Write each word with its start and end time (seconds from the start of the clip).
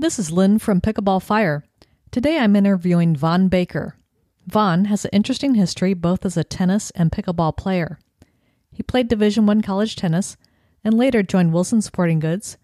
This 0.00 0.18
is 0.18 0.32
Lynn 0.32 0.58
from 0.58 0.80
Pickleball 0.80 1.22
Fire. 1.22 1.62
Today 2.10 2.38
I'm 2.38 2.56
interviewing 2.56 3.14
Vaughn 3.14 3.48
Baker. 3.48 3.96
Vaughn 4.46 4.86
has 4.86 5.04
an 5.04 5.10
interesting 5.12 5.56
history 5.56 5.92
both 5.92 6.24
as 6.24 6.38
a 6.38 6.42
tennis 6.42 6.90
and 6.92 7.12
pickleball 7.12 7.54
player. 7.58 7.98
He 8.72 8.82
played 8.82 9.08
Division 9.08 9.46
I 9.46 9.60
college 9.60 9.96
tennis 9.96 10.38
and 10.82 10.96
later 10.96 11.22
joined 11.22 11.52
Wilson 11.52 11.82
Sporting 11.82 12.18
Goods, 12.18 12.56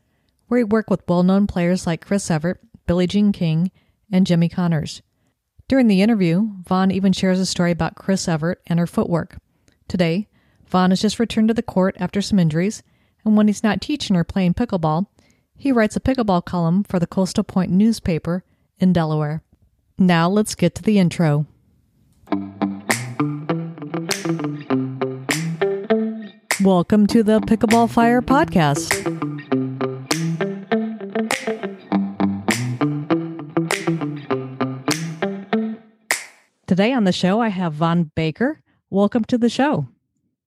where 0.48 0.56
he 0.56 0.64
worked 0.64 0.88
with 0.88 1.06
well 1.06 1.22
known 1.22 1.46
players 1.46 1.86
like 1.86 2.06
Chris 2.06 2.30
Evert, 2.30 2.58
Billie 2.86 3.06
Jean 3.06 3.32
King, 3.32 3.70
and 4.10 4.26
Jimmy 4.26 4.48
Connors. 4.48 5.02
During 5.68 5.88
the 5.88 6.00
interview, 6.00 6.52
Vaughn 6.66 6.90
even 6.90 7.12
shares 7.12 7.38
a 7.38 7.44
story 7.44 7.70
about 7.70 7.96
Chris 7.96 8.26
Evert 8.28 8.62
and 8.66 8.78
her 8.78 8.86
footwork. 8.86 9.36
Today, 9.88 10.26
Vaughn 10.68 10.88
has 10.88 11.02
just 11.02 11.20
returned 11.20 11.48
to 11.48 11.54
the 11.54 11.62
court 11.62 11.98
after 12.00 12.22
some 12.22 12.38
injuries, 12.38 12.82
and 13.26 13.36
when 13.36 13.46
he's 13.46 13.62
not 13.62 13.82
teaching 13.82 14.16
or 14.16 14.24
playing 14.24 14.54
pickleball, 14.54 15.08
he 15.56 15.72
writes 15.72 15.96
a 15.96 16.00
pickleball 16.00 16.44
column 16.44 16.84
for 16.84 16.98
the 16.98 17.06
Coastal 17.06 17.44
Point 17.44 17.70
newspaper 17.70 18.44
in 18.78 18.92
Delaware. 18.92 19.42
Now 19.98 20.28
let's 20.28 20.54
get 20.54 20.74
to 20.76 20.82
the 20.82 20.98
intro. 20.98 21.46
Welcome 26.62 27.06
to 27.08 27.22
the 27.22 27.40
Pickleball 27.40 27.90
Fire 27.90 28.20
podcast. 28.20 28.92
Today 36.66 36.92
on 36.92 37.04
the 37.04 37.12
show, 37.12 37.40
I 37.40 37.48
have 37.48 37.72
Vaughn 37.74 38.10
Baker. 38.14 38.60
Welcome 38.90 39.24
to 39.26 39.38
the 39.38 39.48
show. 39.48 39.88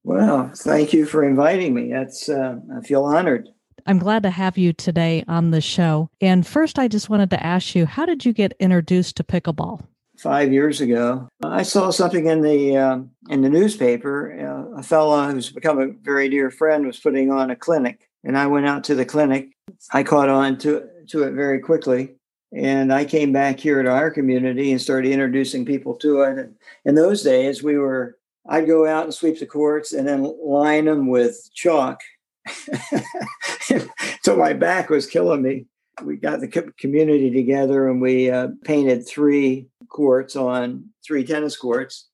Well, 0.04 0.52
thank 0.54 0.92
you 0.92 1.06
for 1.06 1.24
inviting 1.24 1.74
me. 1.74 1.90
That's 1.90 2.28
uh, 2.28 2.60
I 2.76 2.80
feel 2.82 3.04
honored. 3.04 3.48
I'm 3.90 3.98
glad 3.98 4.22
to 4.22 4.30
have 4.30 4.56
you 4.56 4.72
today 4.72 5.24
on 5.26 5.50
the 5.50 5.60
show. 5.60 6.10
And 6.20 6.46
first, 6.46 6.78
I 6.78 6.86
just 6.86 7.10
wanted 7.10 7.28
to 7.30 7.44
ask 7.44 7.74
you, 7.74 7.86
how 7.86 8.06
did 8.06 8.24
you 8.24 8.32
get 8.32 8.54
introduced 8.60 9.16
to 9.16 9.24
pickleball? 9.24 9.84
Five 10.16 10.52
years 10.52 10.80
ago, 10.80 11.26
I 11.42 11.64
saw 11.64 11.90
something 11.90 12.26
in 12.26 12.40
the 12.40 12.76
um, 12.76 13.10
in 13.30 13.42
the 13.42 13.48
newspaper. 13.48 14.30
Uh, 14.38 14.78
a 14.78 14.82
fellow 14.84 15.28
who's 15.32 15.50
become 15.50 15.80
a 15.80 15.88
very 15.88 16.28
dear 16.28 16.52
friend 16.52 16.86
was 16.86 17.00
putting 17.00 17.32
on 17.32 17.50
a 17.50 17.56
clinic, 17.56 18.08
and 18.22 18.38
I 18.38 18.46
went 18.46 18.68
out 18.68 18.84
to 18.84 18.94
the 18.94 19.04
clinic. 19.04 19.48
I 19.92 20.04
caught 20.04 20.28
on 20.28 20.58
to 20.58 20.86
to 21.08 21.24
it 21.24 21.32
very 21.32 21.58
quickly, 21.58 22.14
and 22.54 22.92
I 22.92 23.04
came 23.04 23.32
back 23.32 23.58
here 23.58 23.82
to 23.82 23.90
our 23.90 24.12
community 24.12 24.70
and 24.70 24.80
started 24.80 25.10
introducing 25.10 25.64
people 25.64 25.94
to 25.96 26.20
it. 26.20 26.38
And 26.38 26.54
in 26.84 26.94
those 26.94 27.24
days, 27.24 27.60
we 27.60 27.76
were 27.76 28.18
I'd 28.48 28.68
go 28.68 28.86
out 28.86 29.06
and 29.06 29.14
sweep 29.14 29.40
the 29.40 29.46
courts 29.46 29.92
and 29.92 30.06
then 30.06 30.32
line 30.40 30.84
them 30.84 31.08
with 31.08 31.50
chalk 31.54 31.98
so 34.22 34.36
my 34.36 34.52
back 34.52 34.90
was 34.90 35.06
killing 35.06 35.42
me. 35.42 35.66
We 36.02 36.16
got 36.16 36.40
the 36.40 36.72
community 36.78 37.30
together 37.30 37.88
and 37.88 38.00
we 38.00 38.30
uh, 38.30 38.48
painted 38.64 39.06
three 39.06 39.68
courts 39.88 40.36
on 40.36 40.86
three 41.04 41.24
tennis 41.24 41.56
courts. 41.56 42.08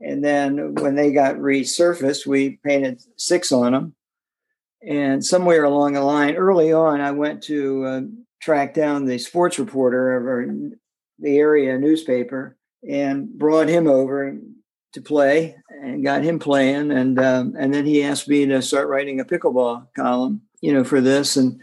And 0.00 0.24
then 0.24 0.74
when 0.74 0.94
they 0.94 1.12
got 1.12 1.36
resurfaced, 1.36 2.26
we 2.26 2.58
painted 2.64 3.02
six 3.16 3.52
on 3.52 3.72
them. 3.72 3.94
And 4.86 5.24
somewhere 5.24 5.64
along 5.64 5.94
the 5.94 6.02
line, 6.02 6.36
early 6.36 6.72
on, 6.72 7.00
I 7.00 7.10
went 7.10 7.42
to 7.44 7.84
uh, 7.84 8.00
track 8.40 8.74
down 8.74 9.04
the 9.04 9.18
sports 9.18 9.58
reporter 9.58 10.16
of 10.16 10.24
our, 10.24 10.46
the 11.18 11.36
area 11.36 11.76
newspaper 11.78 12.56
and 12.88 13.28
brought 13.28 13.68
him 13.68 13.88
over 13.88 14.38
to 14.92 15.00
play 15.00 15.56
and 15.80 16.04
got 16.04 16.22
him 16.22 16.38
playing. 16.38 16.90
And 16.90 17.18
um, 17.18 17.54
and 17.58 17.72
then 17.72 17.86
he 17.86 18.02
asked 18.02 18.28
me 18.28 18.46
to 18.46 18.62
start 18.62 18.88
writing 18.88 19.20
a 19.20 19.24
pickleball 19.24 19.86
column, 19.94 20.42
you 20.60 20.72
know, 20.72 20.84
for 20.84 21.00
this. 21.00 21.36
And 21.36 21.60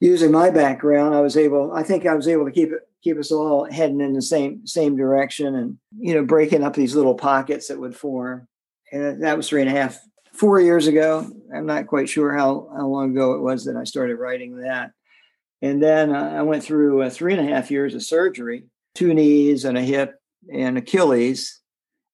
using 0.00 0.30
my 0.30 0.50
background, 0.50 1.14
I 1.14 1.20
was 1.20 1.36
able. 1.36 1.72
I 1.72 1.82
think 1.82 2.06
I 2.06 2.14
was 2.14 2.28
able 2.28 2.44
to 2.44 2.52
keep 2.52 2.72
it 2.72 2.82
keep 3.02 3.18
us 3.18 3.30
all 3.30 3.70
heading 3.70 4.00
in 4.00 4.14
the 4.14 4.22
same 4.22 4.66
same 4.66 4.96
direction, 4.96 5.54
and 5.54 5.78
you 5.98 6.14
know, 6.14 6.24
breaking 6.24 6.64
up 6.64 6.74
these 6.74 6.94
little 6.94 7.14
pockets 7.14 7.68
that 7.68 7.78
would 7.78 7.96
form. 7.96 8.48
And 8.92 9.22
that 9.22 9.36
was 9.36 9.48
three 9.48 9.62
and 9.62 9.70
a 9.70 9.74
half, 9.74 9.98
four 10.32 10.60
years 10.60 10.86
ago. 10.86 11.28
I'm 11.54 11.66
not 11.66 11.86
quite 11.86 12.08
sure 12.08 12.32
how 12.32 12.68
how 12.76 12.86
long 12.86 13.10
ago 13.10 13.34
it 13.34 13.40
was 13.40 13.64
that 13.64 13.76
I 13.76 13.84
started 13.84 14.16
writing 14.16 14.60
that. 14.60 14.92
And 15.62 15.82
then 15.82 16.14
uh, 16.14 16.34
I 16.36 16.42
went 16.42 16.62
through 16.62 17.02
uh, 17.02 17.10
three 17.10 17.34
and 17.34 17.48
a 17.48 17.52
half 17.52 17.70
years 17.70 17.94
of 17.94 18.02
surgery, 18.02 18.66
two 18.94 19.14
knees 19.14 19.64
and 19.64 19.78
a 19.78 19.82
hip 19.82 20.20
and 20.52 20.78
Achilles 20.78 21.60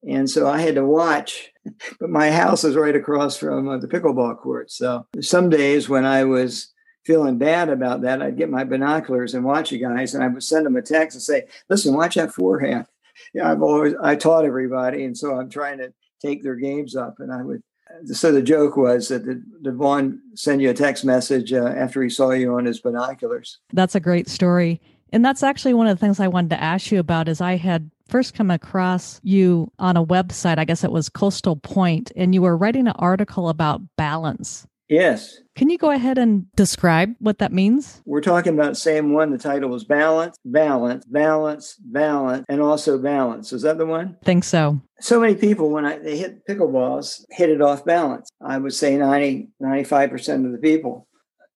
and 0.07 0.29
so 0.29 0.49
I 0.49 0.61
had 0.61 0.75
to 0.77 0.87
watch. 0.87 1.51
But 2.01 2.11
my 2.11 2.33
house 2.33 2.65
is 2.65 2.75
right 2.75 2.97
across 2.97 3.37
from 3.37 3.69
uh, 3.69 3.79
the 3.79 3.87
pickleball 3.87 4.37
court. 4.39 4.73
So 4.73 5.07
some 5.21 5.49
days 5.49 5.89
when 5.89 6.05
I 6.05 6.25
was 6.25 6.73
feeling 7.05 7.39
bad 7.39 7.69
about 7.69 8.03
that, 8.03 8.21
I'd 8.21 8.37
get 8.37 8.51
my 8.51 8.65
binoculars 8.65 9.35
and 9.35 9.45
watch 9.45 9.71
you 9.71 9.79
guys, 9.79 10.13
and 10.13 10.25
I 10.25 10.29
would 10.29 10.43
send 10.43 10.67
them 10.67 10.75
a 10.75 10.83
text 10.83 11.15
and 11.15 11.23
say, 11.23 11.47
"Listen, 11.69 11.95
watch 11.95 12.17
that 12.17 12.33
forehand." 12.33 12.87
Yeah, 13.35 13.53
I've 13.53 13.63
always 13.63 13.95
I 14.03 14.17
taught 14.17 14.47
everybody, 14.47 15.05
and 15.05 15.17
so 15.17 15.39
I'm 15.39 15.49
trying 15.49 15.79
to 15.79 15.93
take 16.21 16.43
their 16.43 16.57
games 16.57 16.97
up. 16.97 17.17
And 17.19 17.31
I 17.31 17.43
would. 17.43 17.63
So 18.07 18.33
the 18.33 18.43
joke 18.43 18.77
was 18.77 19.09
that 19.09 19.25
the, 19.25 19.43
Devon 19.63 20.21
send 20.35 20.63
you 20.63 20.71
a 20.71 20.75
text 20.75 21.05
message 21.05 21.53
uh, 21.53 21.67
after 21.67 22.03
he 22.03 22.09
saw 22.09 22.31
you 22.31 22.55
on 22.55 22.65
his 22.65 22.81
binoculars. 22.81 23.59
That's 23.73 23.95
a 23.95 24.01
great 24.01 24.29
story. 24.29 24.81
And 25.13 25.25
that's 25.25 25.43
actually 25.43 25.75
one 25.75 25.87
of 25.87 25.97
the 25.97 26.01
things 26.01 26.21
I 26.21 26.29
wanted 26.29 26.51
to 26.51 26.63
ask 26.63 26.91
you 26.91 26.99
about 26.99 27.29
is 27.29 27.41
I 27.41 27.57
had 27.57 27.91
first 28.13 28.35
come 28.35 28.51
across 28.51 29.19
you 29.23 29.73
on 29.79 29.97
a 29.97 30.05
website, 30.05 30.59
I 30.59 30.67
guess 30.67 30.85
it 30.85 30.93
was 30.93 31.09
Coastal 31.09 31.57
Point, 31.57 32.13
and 32.15 32.35
you 32.35 32.43
were 32.43 32.59
writing 32.59 32.87
an 32.87 32.93
article 32.97 33.49
about 33.49 33.81
balance. 33.97 34.67
Yes. 34.91 35.39
Can 35.57 35.71
you 35.71 35.79
go 35.79 35.91
ahead 35.91 36.19
and 36.19 36.45
describe 36.55 37.15
what 37.21 37.39
that 37.39 37.55
means? 37.55 38.03
We're 38.05 38.21
talking 38.21 38.53
about 38.53 38.77
same 38.77 39.15
one. 39.15 39.31
The 39.31 39.39
title 39.39 39.71
was 39.71 39.85
Balance, 39.85 40.37
Balance, 40.45 41.07
Balance, 41.07 41.77
Balance, 41.81 42.45
and 42.51 42.61
also 42.61 42.99
Balance. 42.99 43.55
Is 43.55 43.63
that 43.63 43.79
the 43.79 43.87
one? 43.87 44.19
think 44.23 44.45
so. 44.45 44.79
So 45.01 45.19
many 45.19 45.35
people, 45.35 45.71
when 45.71 45.87
I, 45.87 45.97
they 45.99 46.19
hit 46.19 46.47
pickleballs, 46.47 47.25
hit 47.31 47.49
it 47.49 47.63
off 47.63 47.87
balance. 47.87 48.29
I 48.43 48.59
would 48.59 48.75
say 48.75 48.99
90, 48.99 49.49
95% 49.63 50.45
of 50.45 50.53
the 50.53 50.59
people. 50.59 51.09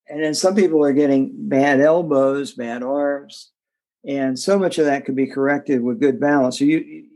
And 0.09 0.25
then 0.25 0.33
some 0.33 0.55
people 0.55 0.83
are 0.83 0.95
getting 0.95 1.34
bad 1.37 1.81
elbows, 1.81 2.55
bad 2.55 2.83
arms, 2.83 3.53
and 4.06 4.39
so 4.39 4.59
much 4.59 4.78
of 4.78 4.87
that 4.87 5.05
could 5.05 5.17
be 5.17 5.27
corrected 5.27 5.83
with 5.83 6.00
good 6.00 6.21
balance. 6.21 6.59
So 6.59 6.65
you 6.65 7.06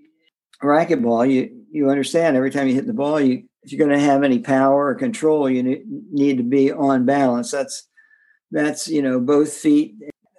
racquetball, 0.62 1.31
you 1.31 1.65
you 1.71 1.89
understand 1.89 2.37
every 2.37 2.51
time 2.51 2.69
you 2.69 2.75
hit 2.75 2.87
the 2.87 2.93
ball, 2.93 3.21
you 3.21 3.45
if 3.62 3.73
you're 3.73 3.87
going 3.87 3.99
to 3.99 4.05
have 4.05 4.23
any 4.23 4.39
power 4.39 4.87
or 4.87 4.95
control, 4.95 5.49
you 5.49 5.84
need 6.11 6.39
to 6.39 6.43
be 6.43 6.73
on 6.73 7.05
balance. 7.05 7.50
That's 7.50 7.87
that's 8.50 8.89
you 8.89 9.03
know 9.03 9.21
both 9.21 9.53
feet, 9.53 9.95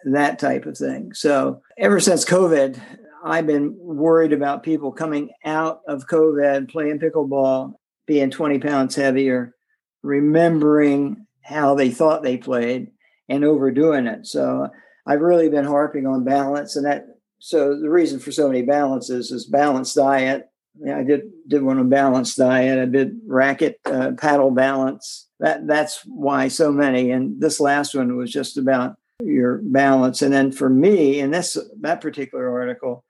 that 0.06 0.40
type 0.40 0.66
of 0.66 0.78
thing. 0.78 1.13
So 1.13 1.61
ever 1.78 2.00
since 2.00 2.25
COVID, 2.25 2.79
I've 3.23 3.47
been 3.47 3.75
worried 3.78 4.34
about 4.34 4.63
people 4.63 4.91
coming 4.91 5.29
out 5.45 5.81
of 5.88 6.07
COVID 6.07 6.69
playing 6.69 7.00
pickleball, 7.00 7.73
being 8.07 8.31
20 8.31 8.59
pounds 8.59 8.95
heavier, 8.95 9.56
remembering 10.01 11.28
how 11.41 11.75
they 11.75 11.91
thought 11.91 12.23
they 12.23 12.38
played 12.38 12.91
and 13.29 13.45
overdoing 13.45 14.07
it. 14.07 14.25
So 14.25 14.69
I've 15.06 15.22
really 15.22 15.50
been 15.50 15.66
harping 15.66 16.06
on 16.06 16.23
balance, 16.23 16.75
and 16.75 16.85
that 16.85 17.07
so 17.39 17.78
the 17.78 17.89
reason 17.89 18.19
for 18.19 18.31
so 18.31 18.47
many 18.47 18.62
balances 18.62 19.31
is 19.31 19.45
balanced 19.45 19.95
diet. 19.95 20.50
Yeah, 20.79 20.97
I 20.97 21.03
did 21.03 21.23
did 21.47 21.63
one 21.63 21.79
on 21.79 21.89
balanced 21.89 22.38
diet. 22.38 22.79
I 22.79 22.85
did 22.85 23.19
racket 23.25 23.79
uh, 23.85 24.11
paddle 24.17 24.51
balance. 24.51 25.28
That 25.40 25.67
that's 25.67 26.01
why 26.06 26.47
so 26.47 26.72
many. 26.72 27.11
And 27.11 27.41
this 27.41 27.59
last 27.59 27.95
one 27.95 28.16
was 28.16 28.31
just 28.31 28.57
about 28.57 28.95
your 29.19 29.59
balance. 29.63 30.22
And 30.22 30.31
then 30.31 30.51
for 30.51 30.69
me, 30.69 31.19
in 31.19 31.31
this 31.31 31.57
that 31.81 32.00
particular 32.00 32.50
article, 32.50 33.03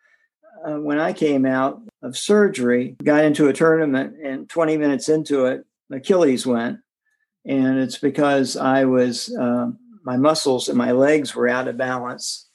uh, 0.65 0.75
when 0.75 0.97
I 0.97 1.11
came 1.11 1.45
out 1.45 1.81
of 2.01 2.17
surgery, 2.17 2.95
got 3.03 3.25
into 3.25 3.49
a 3.49 3.53
tournament, 3.53 4.15
and 4.23 4.49
20 4.49 4.77
minutes 4.77 5.09
into 5.09 5.45
it, 5.45 5.65
Achilles 5.91 6.47
went, 6.47 6.79
and 7.45 7.79
it's 7.79 7.97
because 7.97 8.55
I 8.55 8.85
was. 8.85 9.35
Uh, 9.35 9.71
my 10.03 10.17
muscles 10.17 10.67
and 10.67 10.77
my 10.77 10.91
legs 10.91 11.35
were 11.35 11.47
out 11.47 11.67
of 11.67 11.77
balance. 11.77 12.47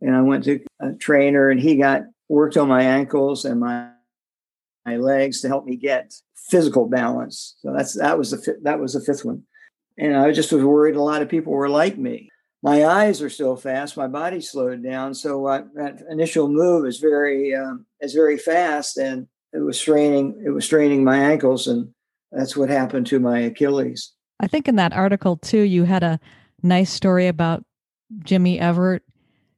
And 0.00 0.14
I 0.14 0.22
went 0.22 0.44
to 0.44 0.60
a 0.80 0.92
trainer 0.92 1.50
and 1.50 1.60
he 1.60 1.76
got 1.76 2.02
worked 2.28 2.56
on 2.56 2.68
my 2.68 2.82
ankles 2.82 3.44
and 3.44 3.60
my 3.60 3.90
my 4.86 4.96
legs 4.96 5.42
to 5.42 5.48
help 5.48 5.66
me 5.66 5.76
get 5.76 6.14
physical 6.48 6.88
balance. 6.88 7.56
So 7.60 7.72
that's 7.76 7.94
that 7.98 8.16
was 8.16 8.30
the 8.30 8.56
that 8.62 8.80
was 8.80 8.94
the 8.94 9.00
fifth 9.00 9.24
one. 9.24 9.42
And 9.98 10.16
I 10.16 10.32
just 10.32 10.52
was 10.52 10.62
worried 10.62 10.96
a 10.96 11.02
lot 11.02 11.22
of 11.22 11.28
people 11.28 11.52
were 11.52 11.68
like 11.68 11.98
me. 11.98 12.30
My 12.62 12.86
eyes 12.86 13.22
are 13.22 13.30
still 13.30 13.56
fast. 13.56 13.96
My 13.96 14.08
body 14.08 14.40
slowed 14.40 14.82
down. 14.82 15.14
So 15.14 15.46
uh, 15.46 15.62
that 15.74 16.02
initial 16.10 16.48
move 16.48 16.86
is 16.86 16.98
very 16.98 17.54
um, 17.54 17.86
is 18.00 18.14
very 18.14 18.38
fast, 18.38 18.96
and 18.96 19.26
it 19.52 19.58
was 19.58 19.78
straining 19.78 20.40
it 20.44 20.50
was 20.50 20.64
straining 20.64 21.04
my 21.04 21.18
ankles, 21.18 21.66
and 21.66 21.90
that's 22.32 22.56
what 22.56 22.70
happened 22.70 23.06
to 23.08 23.20
my 23.20 23.40
Achilles. 23.40 24.12
I 24.40 24.46
think 24.46 24.68
in 24.68 24.76
that 24.76 24.92
article 24.92 25.36
too, 25.36 25.62
you 25.62 25.84
had 25.84 26.02
a 26.02 26.20
nice 26.62 26.90
story 26.90 27.28
about 27.28 27.64
Jimmy 28.24 28.58
Evert. 28.58 29.02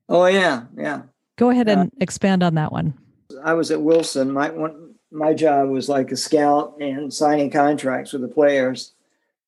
Oh 0.08 0.26
yeah, 0.26 0.64
yeah. 0.76 1.02
Go 1.37 1.50
ahead 1.50 1.69
and 1.69 1.88
uh, 1.88 1.97
expand 2.00 2.43
on 2.43 2.55
that 2.55 2.73
one. 2.73 2.94
I 3.43 3.55
was 3.55 3.70
at 3.70 3.81
Wilson. 3.81 4.32
My 4.32 4.50
one, 4.50 4.94
my 5.11 5.35
job 5.35 5.70
was 5.70 5.88
like 5.88 6.12
a 6.12 6.17
scout 6.17 6.76
and 6.81 7.12
signing 7.12 7.50
contracts 7.50 8.12
with 8.12 8.23
the 8.23 8.29
players. 8.29 8.93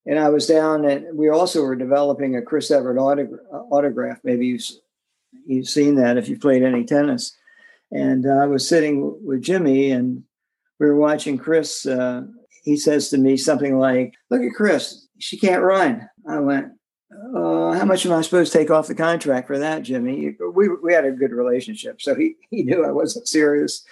And 0.04 0.18
I 0.18 0.30
was 0.30 0.46
down, 0.46 0.84
and 0.84 1.16
we 1.16 1.28
also 1.28 1.62
were 1.62 1.76
developing 1.76 2.34
a 2.34 2.42
Chris 2.42 2.70
Evert 2.70 2.98
autograph. 2.98 4.18
Maybe 4.24 4.46
you've 4.46 4.64
you've 5.46 5.68
seen 5.68 5.94
that 5.96 6.16
if 6.16 6.28
you 6.28 6.38
played 6.38 6.62
any 6.62 6.84
tennis. 6.84 7.36
And 7.92 8.26
uh, 8.26 8.30
I 8.30 8.46
was 8.46 8.66
sitting 8.66 9.24
with 9.24 9.42
Jimmy, 9.42 9.90
and 9.92 10.24
we 10.80 10.86
were 10.86 10.96
watching 10.96 11.38
Chris. 11.38 11.86
Uh, 11.86 12.22
he 12.64 12.76
says 12.76 13.10
to 13.10 13.18
me 13.18 13.36
something 13.36 13.78
like, 13.78 14.14
"Look 14.30 14.42
at 14.42 14.54
Chris; 14.54 15.06
she 15.18 15.38
can't 15.38 15.62
run." 15.62 16.08
I 16.28 16.40
went, 16.40 16.72
uh, 17.34 17.72
"How 17.72 17.84
much 17.84 18.06
am 18.06 18.12
I 18.12 18.22
supposed 18.22 18.52
to 18.52 18.58
take 18.58 18.70
off 18.70 18.88
the 18.88 18.94
contract 18.94 19.46
for 19.46 19.58
that, 19.58 19.82
Jimmy?" 19.82 20.36
We 20.54 20.68
we 20.68 20.92
had 20.92 21.04
a 21.04 21.12
good 21.12 21.32
relationship, 21.32 22.00
so 22.00 22.14
he 22.14 22.36
he 22.50 22.62
knew 22.62 22.84
I 22.84 22.92
wasn't 22.92 23.28
serious. 23.28 23.84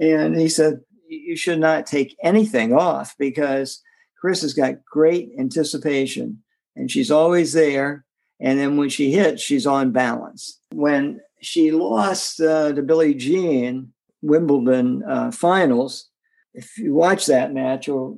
And 0.00 0.38
he 0.38 0.48
said, 0.48 0.80
"You 1.08 1.36
should 1.36 1.60
not 1.60 1.86
take 1.86 2.16
anything 2.22 2.72
off 2.72 3.16
because 3.18 3.82
Chris 4.20 4.42
has 4.42 4.54
got 4.54 4.84
great 4.84 5.30
anticipation, 5.38 6.42
and 6.76 6.90
she's 6.90 7.10
always 7.10 7.52
there." 7.52 8.04
And 8.40 8.58
then 8.58 8.76
when 8.78 8.88
she 8.88 9.12
hits, 9.12 9.42
she's 9.42 9.66
on 9.66 9.92
balance. 9.92 10.58
When 10.72 11.20
she 11.42 11.72
lost 11.72 12.40
uh, 12.40 12.72
to 12.72 12.82
Billie 12.82 13.14
Jean 13.14 13.92
Wimbledon 14.22 15.02
uh, 15.06 15.30
finals, 15.30 16.08
if 16.54 16.78
you 16.78 16.94
watch 16.94 17.26
that 17.26 17.52
match, 17.52 17.88
or 17.88 18.16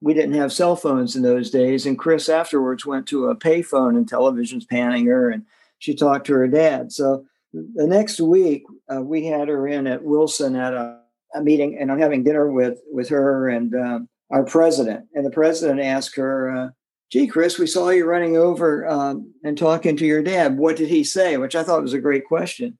we 0.00 0.14
didn't 0.14 0.34
have 0.34 0.52
cell 0.52 0.76
phones 0.76 1.16
in 1.16 1.22
those 1.22 1.50
days, 1.50 1.86
and 1.86 1.98
Chris 1.98 2.28
afterwards 2.28 2.86
went 2.86 3.06
to 3.08 3.26
a 3.26 3.36
payphone 3.36 3.96
and 3.96 4.08
television's 4.08 4.64
panning 4.64 5.06
her, 5.06 5.30
and 5.30 5.44
she 5.78 5.94
talked 5.94 6.26
to 6.26 6.34
her 6.34 6.48
dad. 6.48 6.92
So 6.92 7.24
the 7.52 7.86
next 7.86 8.20
week, 8.20 8.64
uh, 8.92 9.02
we 9.02 9.26
had 9.26 9.48
her 9.48 9.66
in 9.66 9.86
at 9.86 10.04
Wilson 10.04 10.56
at 10.56 10.74
a, 10.74 11.00
a, 11.34 11.42
meeting, 11.42 11.78
and 11.78 11.90
I'm 11.90 11.98
having 11.98 12.24
dinner 12.24 12.50
with 12.50 12.78
with 12.92 13.08
her 13.08 13.48
and 13.48 13.74
um, 13.74 14.08
our 14.30 14.44
president. 14.44 15.06
And 15.14 15.24
the 15.24 15.30
president 15.30 15.80
asked 15.80 16.16
her, 16.16 16.50
uh, 16.50 16.68
gee, 17.10 17.26
Chris, 17.26 17.58
we 17.58 17.66
saw 17.66 17.88
you 17.90 18.04
running 18.04 18.36
over 18.36 18.86
um, 18.86 19.32
and 19.42 19.56
talking 19.56 19.96
to 19.96 20.06
your 20.06 20.22
dad. 20.22 20.58
What 20.58 20.76
did 20.76 20.88
he 20.88 21.04
say? 21.04 21.36
Which 21.36 21.56
I 21.56 21.62
thought 21.62 21.82
was 21.82 21.94
a 21.94 22.00
great 22.00 22.26
question. 22.26 22.78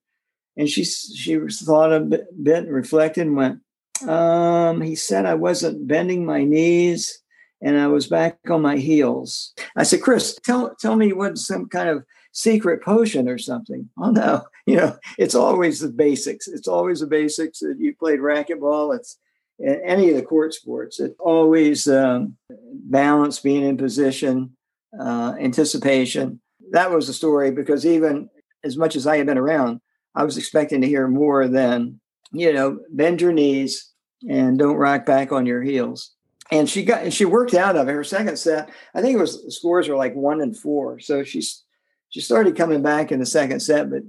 And 0.57 0.69
she 0.69 0.85
she 0.85 1.39
thought 1.65 1.93
a 1.93 2.01
bit, 2.01 2.27
bit 2.43 2.69
reflected, 2.69 3.27
and 3.27 3.37
went, 3.37 3.61
um, 4.07 4.81
he 4.81 4.95
said 4.95 5.27
I 5.27 5.35
wasn't 5.35 5.87
bending 5.87 6.25
my 6.25 6.45
knees 6.45 7.23
and 7.61 7.79
I 7.79 7.89
was 7.89 8.07
back 8.07 8.39
on 8.49 8.63
my 8.63 8.77
heels. 8.77 9.53
I 9.77 9.83
said, 9.83 10.03
Chris, 10.03 10.39
tell 10.45 10.75
tell 10.77 10.97
me 10.97 11.13
what 11.13 11.39
some 11.39 11.69
kind 11.69 11.89
of 11.89 12.05
secret 12.33 12.83
potion 12.83 13.29
or 13.29 13.39
something. 13.39 13.89
Oh 13.99 14.11
no, 14.11 14.45
you 14.67 14.77
know, 14.77 14.97
it's 15.19 15.35
always 15.35 15.81
the 15.81 15.89
basics. 15.89 16.47
It's 16.47 16.69
always 16.69 17.01
the 17.01 17.07
basics. 17.07 17.61
That 17.61 17.77
you 17.79 17.95
played 17.95 18.21
racquetball. 18.21 18.97
It's 18.97 19.19
any 19.61 20.11
of 20.11 20.17
the 20.17 20.23
court 20.23 20.55
sports. 20.55 21.01
It 21.01 21.17
always 21.19 21.89
um, 21.89 22.37
balance, 22.49 23.41
being 23.41 23.65
in 23.65 23.77
position, 23.77 24.57
uh, 24.99 25.35
anticipation. 25.39 26.41
That 26.71 26.91
was 26.91 27.07
the 27.07 27.13
story 27.13 27.51
because 27.51 27.85
even 27.85 28.31
as 28.63 28.77
much 28.77 28.95
as 28.95 29.07
I 29.07 29.17
had 29.17 29.27
been 29.27 29.39
around, 29.39 29.81
I 30.15 30.25
was 30.25 30.39
expecting 30.39 30.81
to 30.83 30.87
hear 30.87 31.09
more 31.09 31.49
than 31.49 32.01
you 32.33 32.53
know, 32.53 32.79
bend 32.91 33.21
your 33.21 33.33
knees 33.33 33.93
and 34.29 34.59
don't 34.59 34.77
rock 34.77 35.07
back 35.07 35.33
on 35.33 35.47
your 35.47 35.63
heels. 35.63 36.13
And 36.51 36.69
she 36.69 36.85
got 36.85 37.03
and 37.03 37.13
she 37.13 37.27
worked 37.27 37.55
out 37.55 37.77
of 37.77 37.89
it. 37.89 37.93
Her 37.93 38.05
second 38.05 38.39
set, 38.39 38.71
I 38.95 39.03
think 39.03 39.17
it 39.17 39.21
was 39.21 39.45
the 39.45 39.51
scores 39.51 39.89
were 39.89 39.97
like 39.97 40.15
one 40.15 40.41
and 40.41 40.57
four. 40.57 40.99
So 40.99 41.23
she's 41.23 41.63
she 42.09 42.21
started 42.21 42.57
coming 42.57 42.83
back 42.83 43.13
in 43.13 43.21
the 43.21 43.27
second 43.27 43.61
set, 43.61 43.91
but 43.91 44.03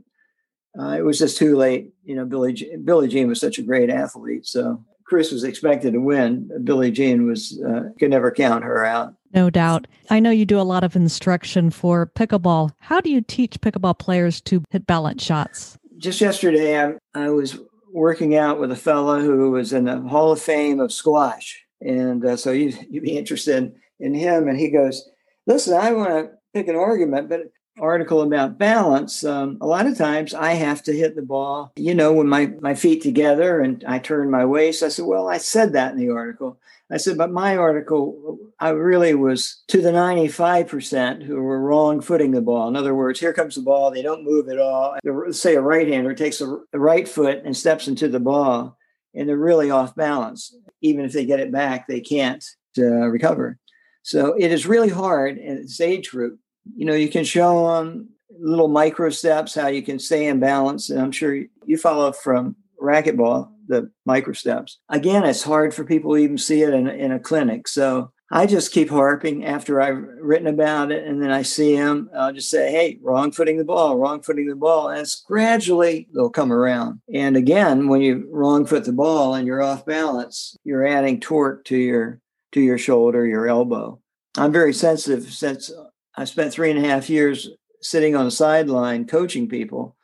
uh, 0.80 0.98
it 0.98 1.04
was 1.04 1.20
just 1.20 1.38
too 1.38 1.58
late. 1.58 1.94
You 2.06 2.16
know, 2.16 2.26
Billie 2.26 2.72
Billie 2.84 3.10
Jean 3.10 3.28
was 3.28 3.42
such 3.42 3.58
a 3.58 3.64
great 3.64 3.90
athlete, 3.90 4.46
so 4.46 4.84
Chris 5.04 5.32
was 5.32 5.44
expected 5.44 5.94
to 5.94 6.00
win. 6.00 6.50
Billie 6.64 6.92
Jean 6.92 7.26
was 7.26 7.62
uh, 7.68 7.90
could 8.00 8.12
never 8.12 8.32
count 8.32 8.64
her 8.64 8.86
out. 8.86 9.16
No 9.34 9.50
doubt. 9.50 9.88
I 10.10 10.20
know 10.20 10.32
you 10.32 10.46
do 10.46 10.60
a 10.60 10.64
lot 10.64 10.84
of 10.84 10.96
instruction 10.96 11.72
for 11.72 12.08
pickleball. 12.16 12.72
How 12.80 13.02
do 13.02 13.10
you 13.10 13.22
teach 13.22 13.60
pickleball 13.60 14.00
players 14.00 14.40
to 14.42 14.64
hit 14.70 14.88
balance 14.88 15.24
shots? 15.24 15.78
Just 15.98 16.22
yesterday, 16.22 16.82
I, 16.82 16.94
I 17.14 17.30
was 17.30 17.60
working 17.92 18.36
out 18.36 18.60
with 18.60 18.72
a 18.72 18.76
fellow 18.76 19.20
who 19.20 19.52
was 19.52 19.74
in 19.74 19.86
the 19.86 20.00
Hall 20.02 20.32
of 20.32 20.42
Fame 20.42 20.80
of 20.80 20.92
squash, 20.92 21.64
and 21.82 22.24
uh, 22.26 22.38
so 22.38 22.52
you 22.52 22.74
you'd 22.90 23.04
be 23.04 23.18
interested 23.18 23.74
in 24.00 24.14
him. 24.14 24.48
And 24.48 24.58
he 24.58 24.70
goes, 24.70 25.10
"Listen, 25.48 25.76
I 25.76 25.92
want 25.92 26.10
to 26.10 26.32
pick 26.54 26.68
an 26.68 26.76
argument, 26.76 27.30
but 27.30 27.52
article 27.80 28.22
about 28.22 28.58
balance, 28.58 29.24
um, 29.24 29.58
a 29.62 29.68
lot 29.68 29.86
of 29.86 29.98
times 29.98 30.34
I 30.34 30.54
have 30.54 30.84
to 30.84 30.94
hit 30.94 31.16
the 31.16 31.22
ball, 31.22 31.72
you 31.76 31.94
know, 31.94 32.14
when 32.14 32.28
my, 32.28 32.48
my 32.62 32.76
feet 32.76 33.02
together 33.02 33.62
and 33.62 33.84
I 33.88 34.00
turn 34.00 34.30
my 34.30 34.46
waist. 34.46 34.84
I 34.84 34.90
said, 34.90 35.06
well, 35.06 35.28
I 35.28 35.38
said 35.38 35.74
that 35.74 35.92
in 35.94 35.98
the 35.98 36.10
article. 36.10 36.60
I 36.92 36.98
said, 36.98 37.18
but 37.18 37.32
my 37.32 37.56
article, 37.56 38.40
I 38.60 38.70
really 38.70 39.14
was 39.14 39.62
to 39.68 39.82
the 39.82 39.92
95% 39.92 41.24
who 41.24 41.36
were 41.36 41.62
wrong 41.62 42.02
footing 42.02 42.32
the 42.32 42.42
ball. 42.42 42.68
In 42.68 42.76
other 42.76 42.96
words, 42.96 43.20
here 43.20 43.34
comes 43.34 43.56
the 43.56 43.62
ball. 43.62 43.92
They 43.92 44.02
don't 44.02 44.24
move 44.24 44.50
at 44.50 44.60
all. 44.60 44.98
Say 45.32 45.56
a 45.56 45.62
right 45.62 45.88
hander 45.88 46.16
takes 46.16 46.40
the 46.40 46.64
right 46.74 47.08
foot 47.08 47.44
and 47.46 47.56
steps 47.56 47.88
into 47.88 48.08
the 48.08 48.20
ball, 48.20 48.76
and 49.14 49.30
they're 49.30 49.38
really 49.38 49.70
off 49.70 49.94
balance. 49.94 50.56
Even 50.82 51.06
if 51.06 51.14
they 51.14 51.26
get 51.26 51.40
it 51.40 51.52
back, 51.52 51.88
they 51.88 52.02
can't 52.02 52.44
uh, 52.78 53.08
recover. 53.08 53.60
So 54.02 54.34
it 54.34 54.52
is 54.52 54.66
really 54.66 54.90
hard 54.90 55.38
in 55.38 55.58
its 55.58 55.80
age 55.80 56.10
group 56.10 56.40
you 56.76 56.86
know, 56.86 56.94
you 56.96 57.10
can 57.10 57.24
show 57.24 57.76
them 57.76 58.10
little 58.40 58.68
micro 58.68 59.10
steps 59.10 59.56
how 59.56 59.68
you 59.68 59.82
can 59.82 60.00
stay 60.00 60.28
in 60.28 60.40
balance. 60.40 60.90
And 60.90 61.02
I'm 61.02 61.12
sure 61.12 61.36
you 61.66 61.78
follow 61.78 62.12
from 62.12 62.56
racquetball 62.82 63.52
the 63.68 63.92
micro 64.06 64.34
steps. 64.34 64.80
Again, 64.90 65.26
it's 65.26 65.44
hard 65.44 65.74
for 65.74 65.84
people 65.84 66.12
to 66.12 66.18
even 66.18 66.38
see 66.38 66.62
it 66.64 66.74
in, 66.74 66.88
in 66.88 67.12
a 67.12 67.20
clinic. 67.20 67.68
So 67.68 68.12
I 68.32 68.46
just 68.46 68.72
keep 68.72 68.90
harping 68.90 69.46
after 69.46 69.82
I've 69.82 69.98
written 70.22 70.48
about 70.48 70.92
it, 70.92 71.08
and 71.08 71.22
then 71.22 71.32
I 71.32 71.42
see 71.42 71.76
them. 71.76 72.12
I'll 72.16 72.34
just 72.34 72.52
say, 72.52 72.72
"Hey, 72.72 73.00
wrong 73.02 73.32
footing 73.32 73.58
the 73.58 73.64
ball, 73.64 73.98
wrong 73.98 74.22
footing 74.22 74.48
the 74.48 74.56
ball," 74.56 74.90
and 74.90 75.00
it's 75.00 75.24
gradually 75.28 76.08
they'll 76.14 76.30
come 76.30 76.54
around. 76.54 77.02
And 77.12 77.36
again, 77.36 77.88
when 77.88 78.02
you 78.02 78.28
wrong 78.32 78.66
foot 78.66 78.86
the 78.86 78.92
ball 78.92 79.34
and 79.34 79.48
you're 79.48 79.64
off 79.64 79.86
balance, 79.86 80.56
you're 80.64 80.86
adding 80.86 81.20
torque 81.20 81.66
to 81.66 81.78
your 81.78 82.22
to 82.52 82.62
your 82.62 82.78
shoulder, 82.78 83.26
your 83.26 83.48
elbow. 83.48 84.00
I'm 84.38 84.52
very 84.52 84.74
sensitive 84.74 85.24
since 85.34 85.72
I 86.20 86.26
spent 86.26 86.52
three 86.52 86.70
and 86.70 86.84
a 86.84 86.88
half 86.88 87.10
years 87.10 87.50
sitting 87.82 88.14
on 88.14 88.26
the 88.26 88.32
sideline 88.32 89.08
coaching 89.08 89.48
people. 89.48 89.96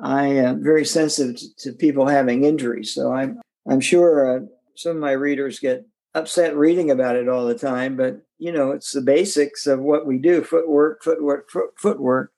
I 0.00 0.26
am 0.26 0.62
very 0.62 0.84
sensitive 0.84 1.42
to, 1.58 1.72
people 1.72 2.06
having 2.06 2.44
injuries. 2.44 2.94
So 2.94 3.12
I'm, 3.12 3.40
I'm 3.68 3.80
sure 3.80 4.36
uh, 4.36 4.40
some 4.76 4.92
of 4.92 4.98
my 4.98 5.10
readers 5.10 5.58
get 5.58 5.84
upset 6.14 6.56
reading 6.56 6.92
about 6.92 7.16
it 7.16 7.28
all 7.28 7.46
the 7.46 7.58
time, 7.58 7.96
but 7.96 8.22
you 8.38 8.52
know, 8.52 8.70
it's 8.70 8.92
the 8.92 9.00
basics 9.00 9.66
of 9.66 9.80
what 9.80 10.06
we 10.06 10.18
do 10.18 10.44
footwork, 10.44 11.02
footwork, 11.02 11.50
foot, 11.50 11.70
footwork, 11.76 12.30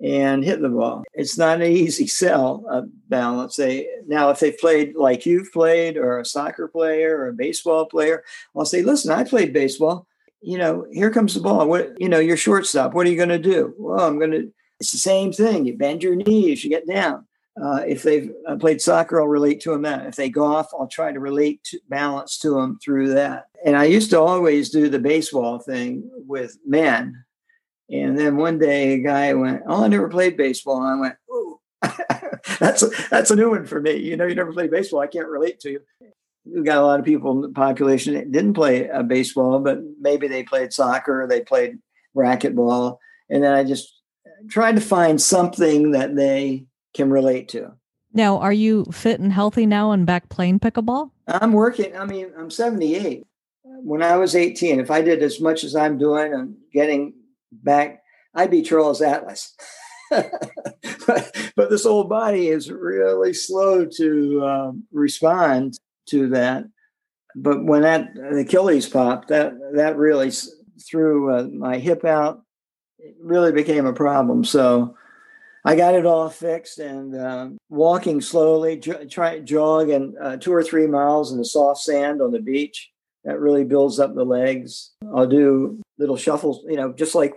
and 0.00 0.44
hit 0.44 0.62
the 0.62 0.68
ball. 0.68 1.02
It's 1.12 1.36
not 1.36 1.60
an 1.60 1.72
easy 1.72 2.06
sell 2.06 2.64
uh, 2.70 2.82
balance. 3.08 3.56
They 3.56 3.88
now, 4.06 4.30
if 4.30 4.38
they 4.38 4.52
played 4.52 4.94
like 4.94 5.26
you've 5.26 5.50
played, 5.52 5.96
or 5.96 6.20
a 6.20 6.24
soccer 6.24 6.68
player, 6.68 7.18
or 7.18 7.28
a 7.28 7.34
baseball 7.34 7.86
player, 7.86 8.22
I'll 8.54 8.64
say, 8.64 8.82
listen, 8.82 9.10
I 9.10 9.24
played 9.24 9.52
baseball 9.52 10.06
you 10.42 10.58
know, 10.58 10.86
here 10.90 11.10
comes 11.10 11.34
the 11.34 11.40
ball. 11.40 11.68
What, 11.68 12.00
you 12.00 12.08
know, 12.08 12.18
your 12.18 12.36
shortstop, 12.36 12.94
what 12.94 13.06
are 13.06 13.10
you 13.10 13.16
going 13.16 13.28
to 13.28 13.38
do? 13.38 13.74
Well, 13.78 14.06
I'm 14.06 14.18
going 14.18 14.30
to, 14.30 14.52
it's 14.78 14.92
the 14.92 14.98
same 14.98 15.32
thing. 15.32 15.66
You 15.66 15.76
bend 15.76 16.02
your 16.02 16.16
knees, 16.16 16.64
you 16.64 16.70
get 16.70 16.86
down. 16.86 17.26
Uh, 17.62 17.82
if 17.86 18.02
they've 18.02 18.32
uh, 18.46 18.56
played 18.56 18.80
soccer, 18.80 19.20
I'll 19.20 19.26
relate 19.28 19.60
to 19.62 19.70
them 19.70 19.82
that. 19.82 20.06
If 20.06 20.16
they 20.16 20.30
golf, 20.30 20.68
I'll 20.72 20.88
try 20.88 21.12
to 21.12 21.20
relate 21.20 21.62
to 21.64 21.80
balance 21.88 22.38
to 22.38 22.54
them 22.54 22.78
through 22.82 23.14
that. 23.14 23.48
And 23.64 23.76
I 23.76 23.84
used 23.84 24.10
to 24.10 24.20
always 24.20 24.70
do 24.70 24.88
the 24.88 24.98
baseball 24.98 25.58
thing 25.58 26.08
with 26.26 26.56
men. 26.64 27.22
And 27.90 28.18
then 28.18 28.36
one 28.36 28.58
day 28.58 28.94
a 28.94 28.98
guy 28.98 29.34
went, 29.34 29.62
Oh, 29.66 29.84
I 29.84 29.88
never 29.88 30.08
played 30.08 30.36
baseball. 30.36 30.82
And 30.82 30.86
I 30.86 31.00
went, 31.00 31.16
Oh, 31.30 31.60
that's, 32.60 32.82
a, 32.82 32.90
that's 33.10 33.30
a 33.32 33.36
new 33.36 33.50
one 33.50 33.66
for 33.66 33.80
me. 33.80 33.96
You 33.96 34.16
know, 34.16 34.26
you 34.26 34.36
never 34.36 34.52
played 34.52 34.70
baseball. 34.70 35.00
I 35.00 35.08
can't 35.08 35.28
relate 35.28 35.60
to 35.60 35.72
you 35.72 35.80
we 36.44 36.62
got 36.62 36.78
a 36.78 36.86
lot 36.86 36.98
of 36.98 37.04
people 37.04 37.32
in 37.32 37.40
the 37.42 37.48
population 37.50 38.14
that 38.14 38.32
didn't 38.32 38.54
play 38.54 38.88
uh, 38.88 39.02
baseball, 39.02 39.58
but 39.60 39.78
maybe 40.00 40.28
they 40.28 40.42
played 40.42 40.72
soccer, 40.72 41.26
they 41.28 41.42
played 41.42 41.78
racquetball, 42.16 42.98
and 43.28 43.42
then 43.42 43.52
I 43.52 43.64
just 43.64 43.94
tried 44.48 44.76
to 44.76 44.80
find 44.80 45.20
something 45.20 45.92
that 45.92 46.16
they 46.16 46.66
can 46.94 47.10
relate 47.10 47.48
to. 47.50 47.72
Now, 48.12 48.38
are 48.38 48.52
you 48.52 48.84
fit 48.86 49.20
and 49.20 49.32
healthy 49.32 49.66
now 49.66 49.92
and 49.92 50.04
back 50.04 50.28
playing 50.28 50.60
pickleball? 50.60 51.10
I'm 51.28 51.52
working. 51.52 51.96
I 51.96 52.04
mean, 52.04 52.32
I'm 52.36 52.50
78. 52.50 53.24
When 53.62 54.02
I 54.02 54.16
was 54.16 54.34
18, 54.34 54.80
if 54.80 54.90
I 54.90 55.00
did 55.00 55.22
as 55.22 55.40
much 55.40 55.62
as 55.62 55.76
I'm 55.76 55.96
doing 55.96 56.34
and 56.34 56.56
getting 56.72 57.14
back, 57.52 58.02
I'd 58.34 58.50
be 58.50 58.62
Charles 58.62 59.00
Atlas. 59.00 59.54
but, 60.10 61.52
but 61.54 61.70
this 61.70 61.86
old 61.86 62.08
body 62.08 62.48
is 62.48 62.70
really 62.70 63.32
slow 63.32 63.86
to 63.86 64.44
um, 64.44 64.84
respond 64.90 65.78
to 66.10 66.28
that. 66.30 66.64
But 67.36 67.64
when 67.64 67.82
that 67.82 68.08
Achilles 68.32 68.88
popped, 68.88 69.28
that 69.28 69.52
that 69.74 69.96
really 69.96 70.32
threw 70.80 71.34
uh, 71.34 71.44
my 71.44 71.78
hip 71.78 72.04
out. 72.04 72.42
It 72.98 73.14
really 73.20 73.52
became 73.52 73.86
a 73.86 73.92
problem. 73.92 74.44
So 74.44 74.96
I 75.64 75.76
got 75.76 75.94
it 75.94 76.06
all 76.06 76.28
fixed 76.28 76.78
and 76.78 77.14
uh, 77.14 77.48
walking 77.68 78.20
slowly, 78.20 78.78
j- 78.78 79.06
try 79.06 79.38
jog 79.40 79.90
and 79.90 80.16
uh, 80.20 80.36
two 80.36 80.52
or 80.52 80.62
three 80.62 80.86
miles 80.86 81.32
in 81.32 81.38
the 81.38 81.44
soft 81.44 81.80
sand 81.80 82.22
on 82.22 82.32
the 82.32 82.40
beach. 82.40 82.90
That 83.24 83.38
really 83.38 83.64
builds 83.64 84.00
up 84.00 84.14
the 84.14 84.24
legs. 84.24 84.92
I'll 85.14 85.26
do 85.26 85.82
little 85.98 86.16
shuffles, 86.16 86.64
you 86.66 86.76
know, 86.76 86.92
just 86.94 87.14
like 87.14 87.34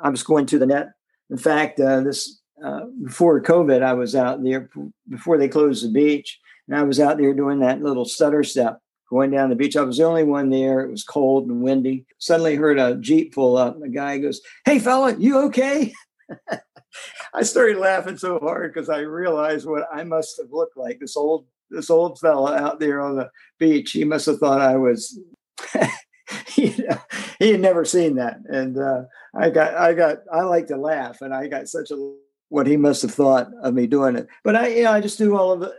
I 0.00 0.08
was 0.08 0.22
going 0.22 0.46
to 0.46 0.58
the 0.60 0.66
net. 0.66 0.92
In 1.30 1.38
fact, 1.38 1.80
uh, 1.80 2.00
this 2.00 2.40
uh, 2.64 2.82
before 3.02 3.42
COVID, 3.42 3.82
I 3.82 3.94
was 3.94 4.14
out 4.14 4.44
there 4.44 4.70
before 5.08 5.36
they 5.36 5.48
closed 5.48 5.84
the 5.84 5.90
beach, 5.90 6.38
and 6.68 6.76
I 6.76 6.82
was 6.82 7.00
out 7.00 7.18
there 7.18 7.34
doing 7.34 7.60
that 7.60 7.82
little 7.82 8.04
stutter 8.04 8.42
step 8.42 8.78
going 9.10 9.30
down 9.30 9.50
the 9.50 9.56
beach. 9.56 9.76
I 9.76 9.82
was 9.82 9.98
the 9.98 10.04
only 10.04 10.24
one 10.24 10.50
there. 10.50 10.80
It 10.80 10.90
was 10.90 11.04
cold 11.04 11.48
and 11.48 11.62
windy. 11.62 12.06
Suddenly 12.18 12.56
heard 12.56 12.78
a 12.78 12.96
Jeep 12.96 13.34
pull 13.34 13.56
up. 13.56 13.78
The 13.78 13.88
guy 13.88 14.18
goes, 14.18 14.40
Hey, 14.64 14.78
fella, 14.78 15.16
you 15.16 15.38
okay? 15.42 15.92
I 17.34 17.42
started 17.42 17.78
laughing 17.78 18.16
so 18.16 18.38
hard 18.38 18.72
because 18.72 18.88
I 18.88 18.98
realized 19.00 19.66
what 19.66 19.86
I 19.92 20.04
must 20.04 20.38
have 20.38 20.52
looked 20.52 20.76
like. 20.76 21.00
This 21.00 21.16
old 21.16 21.46
this 21.70 21.90
old 21.90 22.18
fella 22.20 22.56
out 22.56 22.78
there 22.78 23.00
on 23.00 23.16
the 23.16 23.30
beach. 23.58 23.92
He 23.92 24.04
must 24.04 24.26
have 24.26 24.38
thought 24.38 24.60
I 24.60 24.76
was 24.76 25.18
he, 26.48 26.76
he 27.38 27.50
had 27.50 27.60
never 27.60 27.84
seen 27.84 28.16
that. 28.16 28.38
And 28.46 28.78
uh, 28.78 29.02
I 29.34 29.50
got 29.50 29.74
I 29.74 29.92
got 29.94 30.18
I 30.32 30.42
like 30.42 30.68
to 30.68 30.76
laugh 30.76 31.20
and 31.20 31.34
I 31.34 31.48
got 31.48 31.68
such 31.68 31.90
a 31.90 32.14
what 32.48 32.66
he 32.66 32.76
must 32.76 33.02
have 33.02 33.12
thought 33.12 33.50
of 33.62 33.74
me 33.74 33.86
doing 33.86 34.16
it. 34.16 34.28
But 34.42 34.56
I, 34.56 34.68
yeah, 34.68 34.92
I 34.92 35.00
just 35.00 35.18
do 35.18 35.36
all 35.36 35.52
of 35.52 35.60
the, 35.60 35.74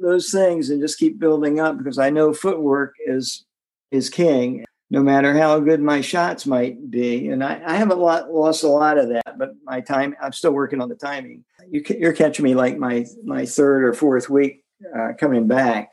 those 0.00 0.30
things 0.30 0.70
and 0.70 0.80
just 0.80 0.98
keep 0.98 1.18
building 1.18 1.60
up 1.60 1.78
because 1.78 1.98
I 1.98 2.10
know 2.10 2.32
footwork 2.32 2.94
is 3.06 3.44
is 3.90 4.10
king. 4.10 4.64
No 4.90 5.02
matter 5.02 5.36
how 5.36 5.58
good 5.60 5.80
my 5.80 6.02
shots 6.02 6.46
might 6.46 6.90
be, 6.90 7.28
and 7.28 7.42
I, 7.42 7.60
I 7.66 7.74
haven't 7.76 7.98
lot, 7.98 8.30
lost 8.30 8.62
a 8.62 8.68
lot 8.68 8.98
of 8.98 9.08
that, 9.08 9.38
but 9.38 9.54
my 9.64 9.80
time, 9.80 10.14
I'm 10.22 10.32
still 10.32 10.52
working 10.52 10.80
on 10.80 10.88
the 10.88 10.94
timing. 10.94 11.44
You, 11.68 11.82
you're 11.98 12.12
catching 12.12 12.44
me 12.44 12.54
like 12.54 12.76
my 12.76 13.06
my 13.24 13.46
third 13.46 13.84
or 13.84 13.94
fourth 13.94 14.28
week 14.28 14.62
uh, 14.96 15.14
coming 15.18 15.48
back 15.48 15.90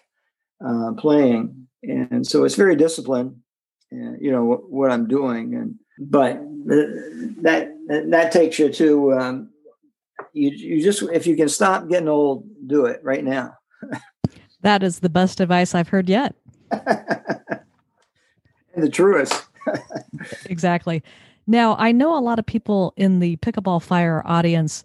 uh, 0.63 0.91
playing, 0.97 1.67
and 1.83 2.27
so 2.27 2.43
it's 2.43 2.55
very 2.55 2.75
disciplined. 2.75 3.37
Uh, 3.93 4.13
you 4.19 4.31
know 4.31 4.45
what, 4.45 4.69
what, 4.69 4.91
I'm 4.91 5.07
doing, 5.07 5.55
and 5.55 5.75
but 5.97 6.41
that 7.41 7.73
that 8.09 8.31
takes 8.31 8.59
you 8.59 8.71
to 8.73 9.13
um, 9.13 9.49
you 10.33 10.49
you 10.49 10.83
just 10.83 11.01
if 11.03 11.27
you 11.27 11.35
can 11.35 11.49
stop 11.49 11.87
getting 11.87 12.07
old, 12.07 12.45
do 12.67 12.85
it 12.85 13.01
right 13.03 13.23
now. 13.23 13.57
that 14.61 14.83
is 14.83 14.99
the 14.99 15.09
best 15.09 15.39
advice 15.39 15.75
I've 15.75 15.89
heard 15.89 16.09
yet. 16.09 16.35
and 16.71 17.63
the 18.75 18.89
truest. 18.89 19.45
exactly. 20.45 21.03
Now, 21.47 21.75
I 21.77 21.91
know 21.91 22.17
a 22.17 22.21
lot 22.21 22.39
of 22.39 22.45
people 22.45 22.93
in 22.95 23.19
the 23.19 23.37
pickleball 23.37 23.81
fire 23.81 24.21
audience 24.25 24.83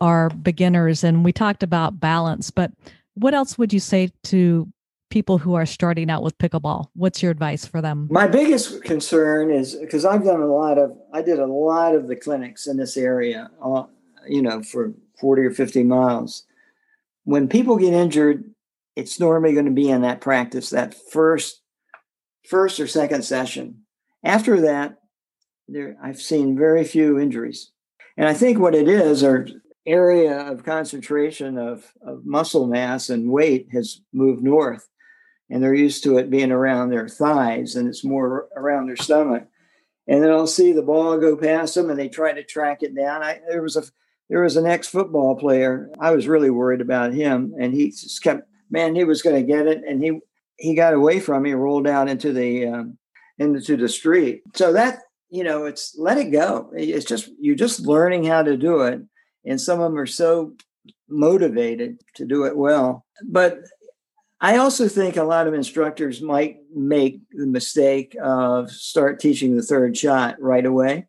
are 0.00 0.30
beginners 0.30 1.02
and 1.02 1.24
we 1.24 1.32
talked 1.32 1.62
about 1.62 1.98
balance, 2.00 2.50
but 2.50 2.70
what 3.14 3.34
else 3.34 3.56
would 3.56 3.72
you 3.72 3.80
say 3.80 4.10
to 4.24 4.70
people 5.10 5.38
who 5.38 5.54
are 5.54 5.66
starting 5.66 6.10
out 6.10 6.22
with 6.22 6.36
pickleball? 6.38 6.88
What's 6.94 7.22
your 7.22 7.30
advice 7.32 7.64
for 7.64 7.80
them? 7.80 8.08
My 8.10 8.26
biggest 8.26 8.82
concern 8.84 9.50
is 9.50 9.74
because 9.74 10.04
I've 10.04 10.24
done 10.24 10.42
a 10.42 10.46
lot 10.46 10.78
of, 10.78 10.96
I 11.12 11.22
did 11.22 11.38
a 11.38 11.46
lot 11.46 11.94
of 11.94 12.08
the 12.08 12.16
clinics 12.16 12.66
in 12.66 12.76
this 12.76 12.96
area, 12.96 13.50
uh, 13.62 13.84
you 14.28 14.42
know, 14.42 14.62
for 14.62 14.92
40 15.20 15.42
or 15.42 15.50
50 15.50 15.82
miles. 15.84 16.44
When 17.24 17.48
people 17.48 17.76
get 17.76 17.92
injured, 17.92 18.44
it's 18.94 19.20
normally 19.20 19.52
going 19.52 19.66
to 19.66 19.72
be 19.72 19.90
in 19.90 20.02
that 20.02 20.20
practice, 20.20 20.70
that 20.70 20.94
first, 20.94 21.60
first 22.48 22.80
or 22.80 22.86
second 22.86 23.22
session. 23.22 23.82
After 24.22 24.60
that, 24.62 24.98
there 25.68 25.96
I've 26.02 26.20
seen 26.20 26.56
very 26.56 26.84
few 26.84 27.18
injuries. 27.18 27.70
And 28.16 28.28
I 28.28 28.34
think 28.34 28.58
what 28.58 28.74
it 28.74 28.88
is, 28.88 29.22
or 29.22 29.46
area 29.86 30.40
of 30.50 30.64
concentration 30.64 31.56
of, 31.56 31.92
of 32.02 32.26
muscle 32.26 32.66
mass 32.66 33.08
and 33.08 33.30
weight 33.30 33.68
has 33.72 34.00
moved 34.12 34.42
north. 34.42 34.88
And 35.48 35.62
they're 35.62 35.74
used 35.74 36.02
to 36.04 36.18
it 36.18 36.28
being 36.28 36.50
around 36.50 36.90
their 36.90 37.08
thighs 37.08 37.76
and 37.76 37.88
it's 37.88 38.04
more 38.04 38.48
around 38.56 38.86
their 38.86 38.96
stomach. 38.96 39.46
And 40.08 40.22
then 40.22 40.32
I'll 40.32 40.48
see 40.48 40.72
the 40.72 40.82
ball 40.82 41.18
go 41.18 41.36
past 41.36 41.74
them 41.74 41.88
and 41.88 41.98
they 41.98 42.08
try 42.08 42.32
to 42.32 42.42
track 42.42 42.82
it 42.82 42.96
down. 42.96 43.22
I, 43.22 43.40
there 43.48 43.62
was 43.62 43.76
a 43.76 43.84
there 44.28 44.42
was 44.42 44.56
an 44.56 44.66
ex 44.66 44.88
football 44.88 45.36
player. 45.36 45.90
I 46.00 46.10
was 46.10 46.28
really 46.28 46.50
worried 46.50 46.80
about 46.80 47.12
him, 47.12 47.54
and 47.60 47.72
he 47.72 47.90
just 47.90 48.22
kept, 48.22 48.48
man, 48.70 48.94
he 48.94 49.04
was 49.04 49.22
going 49.22 49.36
to 49.36 49.42
get 49.42 49.66
it, 49.66 49.82
and 49.86 50.02
he 50.02 50.20
he 50.56 50.74
got 50.74 50.94
away 50.94 51.20
from 51.20 51.42
me, 51.42 51.52
rolled 51.52 51.86
out 51.86 52.08
into 52.08 52.32
the 52.32 52.66
um, 52.66 52.98
into 53.38 53.76
the 53.76 53.88
street. 53.88 54.42
So 54.54 54.72
that 54.72 55.00
you 55.30 55.44
know, 55.44 55.66
it's 55.66 55.96
let 55.98 56.18
it 56.18 56.30
go. 56.30 56.70
It's 56.74 57.04
just 57.04 57.30
you're 57.40 57.56
just 57.56 57.80
learning 57.80 58.24
how 58.24 58.42
to 58.42 58.56
do 58.56 58.82
it, 58.82 59.00
and 59.44 59.60
some 59.60 59.80
of 59.80 59.90
them 59.90 59.98
are 59.98 60.06
so 60.06 60.54
motivated 61.08 62.00
to 62.14 62.24
do 62.24 62.44
it 62.44 62.56
well. 62.56 63.04
But 63.24 63.58
I 64.40 64.58
also 64.58 64.88
think 64.88 65.16
a 65.16 65.24
lot 65.24 65.46
of 65.46 65.54
instructors 65.54 66.20
might 66.20 66.58
make 66.74 67.20
the 67.30 67.46
mistake 67.46 68.16
of 68.22 68.70
start 68.70 69.20
teaching 69.20 69.56
the 69.56 69.62
third 69.62 69.96
shot 69.96 70.40
right 70.40 70.66
away 70.66 71.06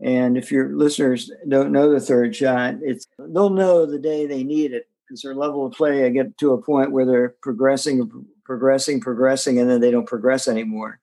and 0.00 0.36
if 0.36 0.52
your 0.52 0.76
listeners 0.76 1.30
don't 1.48 1.72
know 1.72 1.90
the 1.90 2.00
third 2.00 2.36
shot, 2.36 2.76
it's 2.82 3.06
they'll 3.18 3.50
know 3.50 3.86
the 3.86 3.98
day 3.98 4.26
they 4.26 4.44
need 4.44 4.72
it 4.72 4.88
because 5.06 5.22
their 5.22 5.34
level 5.34 5.66
of 5.66 5.72
play 5.72 6.04
I 6.04 6.10
get 6.10 6.36
to 6.38 6.52
a 6.52 6.62
point 6.62 6.92
where 6.92 7.06
they're 7.06 7.34
progressing, 7.42 8.10
progressing, 8.44 9.00
progressing, 9.00 9.58
and 9.58 9.70
then 9.70 9.80
they 9.80 9.90
don't 9.90 10.08
progress 10.08 10.48
anymore. 10.48 11.00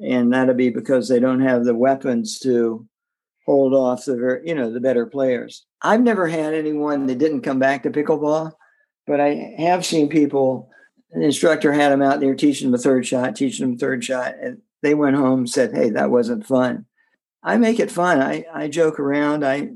And 0.00 0.32
that'll 0.32 0.54
be 0.54 0.70
because 0.70 1.08
they 1.08 1.20
don't 1.20 1.42
have 1.42 1.64
the 1.64 1.74
weapons 1.74 2.40
to 2.40 2.86
hold 3.46 3.74
off 3.74 4.06
the 4.06 4.40
you 4.44 4.54
know 4.54 4.72
the 4.72 4.80
better 4.80 5.06
players. 5.06 5.64
I've 5.82 6.00
never 6.00 6.26
had 6.26 6.54
anyone 6.54 7.06
that 7.06 7.18
didn't 7.18 7.42
come 7.42 7.60
back 7.60 7.84
to 7.84 7.90
pickleball, 7.90 8.52
but 9.06 9.20
I 9.20 9.54
have 9.58 9.84
seen 9.84 10.08
people. 10.08 10.70
An 11.12 11.22
instructor 11.22 11.72
had 11.72 11.92
them 11.92 12.02
out 12.02 12.18
there 12.18 12.34
teaching 12.34 12.68
them 12.68 12.74
a 12.74 12.82
third 12.82 13.06
shot, 13.06 13.36
teaching 13.36 13.64
them 13.64 13.78
third 13.78 14.02
shot, 14.02 14.34
and 14.42 14.60
they 14.82 14.94
went 14.94 15.14
home 15.14 15.40
and 15.40 15.50
said, 15.50 15.72
"Hey, 15.72 15.90
that 15.90 16.10
wasn't 16.10 16.44
fun." 16.44 16.86
I 17.44 17.58
make 17.58 17.78
it 17.78 17.90
fun. 17.90 18.22
I, 18.22 18.46
I 18.52 18.68
joke 18.68 18.98
around. 18.98 19.44
I 19.44 19.68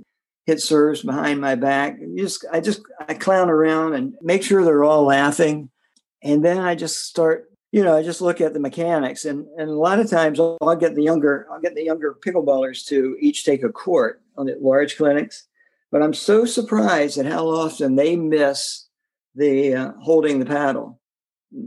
hit 0.47 0.61
serves 0.61 1.03
behind 1.03 1.41
my 1.41 1.55
back. 1.55 1.99
Just 2.17 2.47
I 2.51 2.61
just 2.61 2.81
I 3.07 3.13
clown 3.13 3.51
around 3.51 3.93
and 3.93 4.15
make 4.23 4.43
sure 4.43 4.65
they're 4.65 4.85
all 4.85 5.05
laughing. 5.05 5.69
And 6.23 6.43
then 6.43 6.59
I 6.59 6.75
just 6.75 7.05
start, 7.05 7.53
you 7.71 7.85
know, 7.85 7.95
I 7.95 8.03
just 8.03 8.23
look 8.23 8.41
at 8.41 8.55
the 8.55 8.61
mechanics. 8.61 9.27
And 9.27 9.47
and 9.59 9.69
a 9.69 9.75
lot 9.75 10.01
of 10.01 10.09
times 10.09 10.41
I'll, 10.41 10.57
I'll 10.63 10.75
get 10.77 10.95
the 10.95 11.03
younger, 11.03 11.47
I'll 11.53 11.61
get 11.61 11.75
the 11.75 11.85
younger 11.85 12.17
pickleballers 12.27 12.87
to 12.87 13.17
each 13.21 13.45
take 13.45 13.63
a 13.63 13.69
court 13.69 14.23
on 14.39 14.47
the 14.47 14.57
large 14.59 14.97
clinics. 14.97 15.47
But 15.93 16.03
I'm 16.03 16.15
so 16.15 16.47
surprised 16.47 17.19
at 17.19 17.27
how 17.27 17.47
often 17.47 17.97
they 17.97 18.17
miss 18.17 18.89
the 19.35 19.75
uh, 19.75 19.93
holding 20.01 20.39
the 20.39 20.47
paddle. 20.47 20.99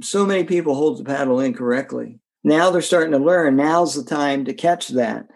So 0.02 0.26
many 0.26 0.44
people 0.44 0.74
hold 0.74 0.98
the 0.98 1.04
paddle 1.04 1.40
incorrectly. 1.40 2.20
Now 2.44 2.72
they're 2.72 2.82
starting 2.82 3.12
to 3.12 3.20
learn. 3.20 3.56
Now's 3.56 3.94
the 3.94 4.04
time 4.04 4.46
to 4.46 4.54
catch 4.54 4.90
that 4.90 5.28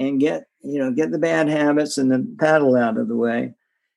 and 0.00 0.18
get 0.18 0.46
you 0.62 0.78
know 0.78 0.90
get 0.90 1.12
the 1.12 1.18
bad 1.18 1.48
habits 1.48 1.98
and 1.98 2.10
the 2.10 2.26
paddle 2.38 2.74
out 2.74 2.96
of 2.96 3.06
the 3.06 3.16
way. 3.16 3.54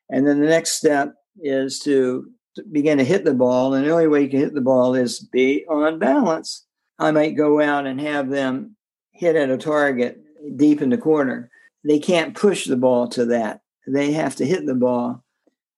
And 0.10 0.27
then 0.27 0.39
the 0.39 0.48
next 0.48 0.72
step 0.72 1.15
is 1.41 1.79
to 1.79 2.29
begin 2.72 3.00
to 3.00 3.03
hit 3.03 3.25
the 3.25 3.33
ball 3.33 3.74
and 3.74 3.83
the 3.83 3.89
only 3.89 4.07
way 4.07 4.22
you 4.22 4.29
can 4.29 4.39
hit 4.39 4.53
the 4.53 4.62
ball 4.62 4.93
is 4.93 5.19
be 5.19 5.65
on 5.67 5.98
balance. 5.98 6.65
I 7.00 7.10
might 7.12 7.38
go 7.38 7.60
out 7.60 7.88
and 7.88 8.00
have 8.00 8.29
them 8.29 8.75
hit 9.12 9.36
at 9.36 9.50
a 9.50 9.57
target 9.57 10.22
deep 10.55 10.81
in 10.81 10.89
the 10.89 10.98
corner. 10.98 11.50
They 11.83 11.98
can't 11.98 12.36
push 12.36 12.65
the 12.65 12.77
ball 12.77 13.07
to 13.10 13.25
that. 13.25 13.62
They 13.88 14.12
have 14.12 14.36
to 14.36 14.45
hit 14.45 14.65
the 14.65 14.75
ball. 14.75 15.24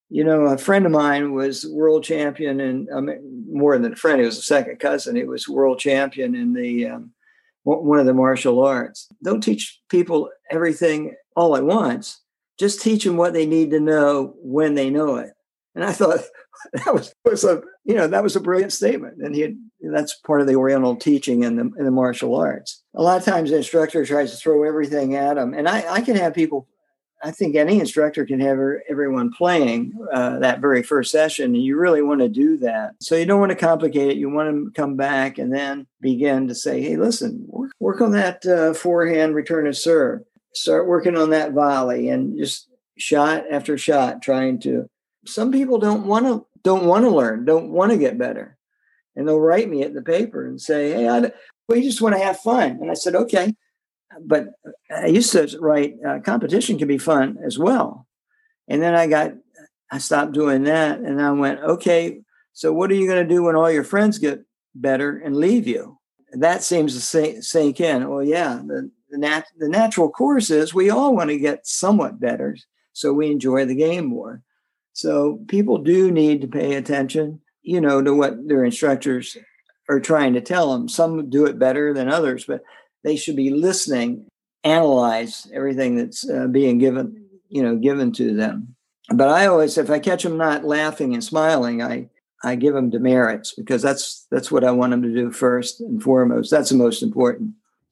You 0.09 0.23
know 0.23 0.45
a 0.45 0.57
friend 0.57 0.85
of 0.85 0.91
mine 0.91 1.33
was 1.33 1.65
world 1.67 2.03
champion 2.03 2.59
and 2.59 2.89
um, 2.89 3.09
more 3.49 3.77
than 3.77 3.93
a 3.93 3.95
friend 3.95 4.19
he 4.19 4.25
was 4.25 4.37
a 4.37 4.41
second 4.41 4.79
cousin. 4.79 5.15
He 5.15 5.23
was 5.23 5.47
world 5.47 5.79
champion 5.79 6.35
in 6.35 6.53
the 6.53 6.87
um, 6.87 7.11
one 7.65 7.99
of 7.99 8.05
the 8.05 8.13
martial 8.13 8.63
arts. 8.63 9.07
Don't 9.23 9.41
teach 9.41 9.79
people 9.89 10.29
everything 10.51 11.15
all 11.35 11.57
at 11.57 11.65
once. 11.65 12.21
Just 12.59 12.81
teach 12.81 13.03
them 13.03 13.17
what 13.17 13.33
they 13.33 13.45
need 13.45 13.71
to 13.71 13.79
know 13.79 14.33
when 14.37 14.75
they 14.75 14.89
know 14.89 15.17
it. 15.17 15.31
And 15.73 15.83
I 15.83 15.91
thought 15.91 16.19
that 16.73 16.93
was, 16.93 17.13
was 17.25 17.43
a 17.43 17.61
you 17.83 17.95
know 17.95 18.07
that 18.07 18.23
was 18.23 18.35
a 18.35 18.39
brilliant 18.39 18.71
statement, 18.71 19.17
and 19.19 19.35
he 19.35 19.41
had, 19.41 19.57
that's 19.81 20.15
part 20.25 20.41
of 20.41 20.47
the 20.47 20.55
Oriental 20.55 20.95
teaching 20.95 21.43
in 21.43 21.57
the 21.57 21.71
in 21.77 21.85
the 21.85 21.91
martial 21.91 22.35
arts. 22.35 22.81
A 22.95 23.01
lot 23.01 23.17
of 23.17 23.25
times, 23.25 23.49
the 23.49 23.57
instructor 23.57 24.05
tries 24.05 24.31
to 24.31 24.37
throw 24.37 24.63
everything 24.63 25.15
at 25.15 25.35
them, 25.35 25.53
and 25.53 25.67
I, 25.67 25.85
I 25.91 26.01
can 26.01 26.15
have 26.15 26.33
people 26.33 26.67
I 27.25 27.31
think 27.31 27.55
any 27.55 27.79
instructor 27.79 28.23
can 28.23 28.39
have 28.41 28.59
everyone 28.87 29.31
playing 29.31 29.93
uh, 30.13 30.37
that 30.39 30.61
very 30.61 30.83
first 30.83 31.11
session, 31.11 31.55
and 31.55 31.63
you 31.63 31.75
really 31.75 32.03
want 32.03 32.21
to 32.21 32.29
do 32.29 32.55
that. 32.57 32.91
So 33.01 33.15
you 33.15 33.25
don't 33.25 33.39
want 33.39 33.49
to 33.49 33.55
complicate 33.55 34.11
it. 34.11 34.17
You 34.17 34.29
want 34.29 34.49
to 34.49 34.71
come 34.79 34.95
back 34.95 35.39
and 35.39 35.51
then 35.51 35.87
begin 36.01 36.47
to 36.49 36.53
say, 36.53 36.83
"Hey, 36.83 36.97
listen, 36.97 37.43
work, 37.47 37.71
work 37.79 37.99
on 37.99 38.11
that 38.11 38.45
uh, 38.45 38.75
forehand 38.75 39.33
return 39.33 39.65
of 39.65 39.75
serve. 39.75 40.21
Start 40.53 40.87
working 40.87 41.17
on 41.17 41.31
that 41.31 41.53
volley, 41.53 42.09
and 42.09 42.37
just 42.37 42.69
shot 42.95 43.45
after 43.49 43.75
shot, 43.75 44.21
trying 44.21 44.59
to." 44.59 44.87
Some 45.25 45.51
people 45.51 45.79
don't 45.79 46.05
want 46.05 46.27
to 46.27 46.45
don't 46.61 46.85
want 46.85 47.05
to 47.05 47.09
learn, 47.09 47.43
don't 47.43 47.71
want 47.71 47.91
to 47.91 47.97
get 47.97 48.19
better, 48.19 48.55
and 49.15 49.27
they'll 49.27 49.39
write 49.39 49.67
me 49.67 49.81
at 49.81 49.95
the 49.95 50.03
paper 50.03 50.45
and 50.45 50.61
say, 50.61 50.91
"Hey, 50.91 51.09
I, 51.09 51.31
we 51.67 51.81
just 51.81 52.03
want 52.03 52.13
to 52.13 52.23
have 52.23 52.37
fun." 52.37 52.77
And 52.81 52.91
I 52.91 52.93
said, 52.93 53.15
"Okay." 53.15 53.55
But 54.23 54.49
I 54.95 55.07
used 55.07 55.31
to 55.33 55.57
write 55.59 55.95
uh, 56.07 56.19
competition 56.19 56.77
can 56.77 56.87
be 56.87 56.97
fun 56.97 57.37
as 57.45 57.57
well. 57.57 58.07
And 58.67 58.81
then 58.81 58.95
I 58.95 59.07
got, 59.07 59.33
I 59.91 59.97
stopped 59.97 60.33
doing 60.33 60.63
that 60.63 60.99
and 60.99 61.21
I 61.21 61.31
went, 61.31 61.59
okay, 61.59 62.21
so 62.53 62.73
what 62.73 62.89
are 62.91 62.95
you 62.95 63.07
going 63.07 63.27
to 63.27 63.33
do 63.33 63.43
when 63.43 63.55
all 63.55 63.71
your 63.71 63.83
friends 63.83 64.17
get 64.17 64.43
better 64.73 65.17
and 65.17 65.35
leave 65.35 65.67
you? 65.67 65.99
That 66.31 66.63
seems 66.63 66.93
to 66.93 67.41
sink 67.41 67.79
in. 67.79 68.09
Well, 68.09 68.23
yeah, 68.23 68.61
the, 68.65 68.91
the, 69.09 69.17
nat- 69.17 69.51
the 69.57 69.69
natural 69.69 70.09
course 70.09 70.49
is 70.49 70.73
we 70.73 70.89
all 70.89 71.15
want 71.15 71.29
to 71.29 71.37
get 71.37 71.67
somewhat 71.67 72.19
better. 72.19 72.57
So 72.93 73.13
we 73.13 73.29
enjoy 73.29 73.65
the 73.65 73.75
game 73.75 74.05
more. 74.05 74.41
So 74.93 75.39
people 75.47 75.77
do 75.77 76.09
need 76.11 76.41
to 76.41 76.47
pay 76.47 76.75
attention, 76.75 77.41
you 77.61 77.81
know, 77.81 78.01
to 78.01 78.13
what 78.13 78.47
their 78.47 78.63
instructors 78.63 79.37
are 79.89 79.99
trying 79.99 80.33
to 80.33 80.41
tell 80.41 80.71
them. 80.71 80.87
Some 80.87 81.29
do 81.29 81.45
it 81.45 81.59
better 81.59 81.93
than 81.93 82.09
others, 82.09 82.45
but 82.45 82.61
they 83.05 83.15
should 83.15 83.35
be 83.35 83.51
listening, 83.51 84.25
analyze 84.63 85.47
everything 85.53 85.95
that's 85.95 86.27
uh, 86.27 86.47
being 86.47 86.79
given, 86.79 87.23
you 87.47 87.61
know, 87.63 87.75
given 87.77 88.11
to 88.13 88.35
them. 88.35 88.75
But 89.13 89.29
I 89.29 89.45
always, 89.45 89.77
if 89.77 89.91
I 89.91 89.99
catch 89.99 90.23
them 90.23 90.37
not 90.37 90.65
laughing 90.65 91.13
and 91.13 91.23
smiling, 91.23 91.81
I 91.81 92.09
I 92.43 92.55
give 92.55 92.73
them 92.73 92.89
demerits 92.89 93.53
because 93.53 93.81
that's 93.81 94.25
that's 94.31 94.51
what 94.51 94.63
I 94.63 94.71
want 94.71 94.91
them 94.91 95.03
to 95.03 95.13
do 95.13 95.31
first 95.31 95.79
and 95.79 96.01
foremost. 96.01 96.51
That's 96.51 96.69
the 96.69 96.75
most 96.75 97.03
important. 97.03 97.51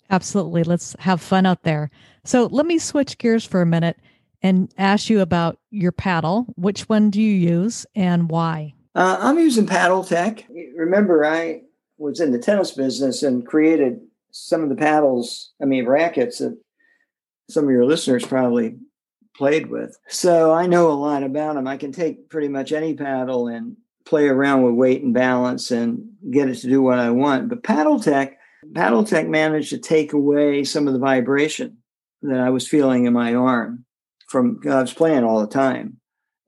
Absolutely. 0.09 0.63
Let's 0.63 0.95
have 0.99 1.21
fun 1.21 1.45
out 1.45 1.63
there. 1.63 1.91
So 2.25 2.47
let 2.47 2.65
me 2.65 2.77
switch 2.77 3.17
gears 3.19 3.45
for 3.45 3.61
a 3.61 3.65
minute 3.65 3.97
and 4.41 4.73
ask 4.77 5.09
you 5.09 5.21
about 5.21 5.59
your 5.69 5.91
paddle. 5.91 6.47
Which 6.55 6.89
one 6.89 7.09
do 7.09 7.21
you 7.21 7.33
use 7.33 7.85
and 7.95 8.29
why? 8.29 8.73
Uh, 8.95 9.17
I'm 9.19 9.39
using 9.39 9.65
Paddletek. 9.65 10.43
Remember, 10.75 11.25
I 11.25 11.61
was 11.97 12.19
in 12.19 12.31
the 12.31 12.37
tennis 12.37 12.71
business 12.71 13.23
and 13.23 13.45
created 13.45 14.01
some 14.33 14.63
of 14.63 14.69
the 14.69 14.75
paddles, 14.75 15.53
I 15.61 15.65
mean, 15.65 15.85
rackets 15.85 16.39
that 16.39 16.57
some 17.49 17.65
of 17.65 17.71
your 17.71 17.85
listeners 17.85 18.25
probably 18.25 18.75
played 19.35 19.69
with. 19.69 19.95
So 20.09 20.51
I 20.51 20.65
know 20.65 20.91
a 20.91 20.93
lot 20.93 21.23
about 21.23 21.55
them. 21.55 21.67
I 21.67 21.77
can 21.77 21.91
take 21.91 22.29
pretty 22.29 22.47
much 22.47 22.71
any 22.71 22.95
paddle 22.95 23.47
and 23.47 23.77
play 24.05 24.27
around 24.27 24.63
with 24.63 24.73
weight 24.73 25.03
and 25.03 25.13
balance 25.13 25.71
and 25.71 26.09
get 26.31 26.49
it 26.49 26.55
to 26.55 26.67
do 26.67 26.81
what 26.81 26.99
I 26.99 27.11
want. 27.11 27.47
But 27.47 27.63
Paddletek, 27.63 28.33
Paddle 28.73 29.03
Tech 29.03 29.27
managed 29.27 29.69
to 29.69 29.77
take 29.77 30.13
away 30.13 30.63
some 30.63 30.87
of 30.87 30.93
the 30.93 30.99
vibration 30.99 31.77
that 32.23 32.39
I 32.39 32.49
was 32.49 32.67
feeling 32.67 33.05
in 33.05 33.13
my 33.13 33.35
arm 33.35 33.85
from 34.27 34.59
I 34.65 34.81
was 34.81 34.93
playing 34.93 35.23
all 35.23 35.41
the 35.41 35.47
time, 35.47 35.97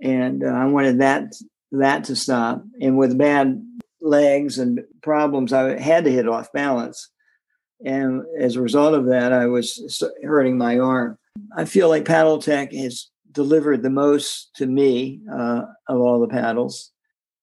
and 0.02 0.44
uh, 0.44 0.48
I 0.48 0.66
wanted 0.66 1.00
that 1.02 1.34
that 1.72 2.06
to 2.06 2.16
stop. 2.16 2.64
And 2.82 2.98
with 2.98 3.18
bad 3.18 3.62
legs 4.02 4.58
and 4.58 4.82
problems, 5.04 5.54
I 5.54 5.80
had 5.80 6.06
to 6.06 6.12
hit 6.12 6.28
off 6.28 6.52
balance, 6.54 7.10
and 7.84 8.24
as 8.40 8.56
a 8.56 8.62
result 8.62 8.94
of 8.94 9.06
that, 9.08 9.34
I 9.34 9.48
was 9.48 10.04
hurting 10.24 10.58
my 10.58 10.80
arm. 10.80 11.18
I 11.56 11.66
feel 11.66 11.90
like 11.90 12.06
Paddletek 12.06 12.74
has 12.78 13.10
delivered 13.32 13.84
the 13.84 13.90
most 13.90 14.56
to 14.56 14.66
me 14.66 15.22
uh, 15.32 15.64
of 15.88 16.00
all 16.00 16.20
the 16.20 16.28
paddles. 16.28 16.92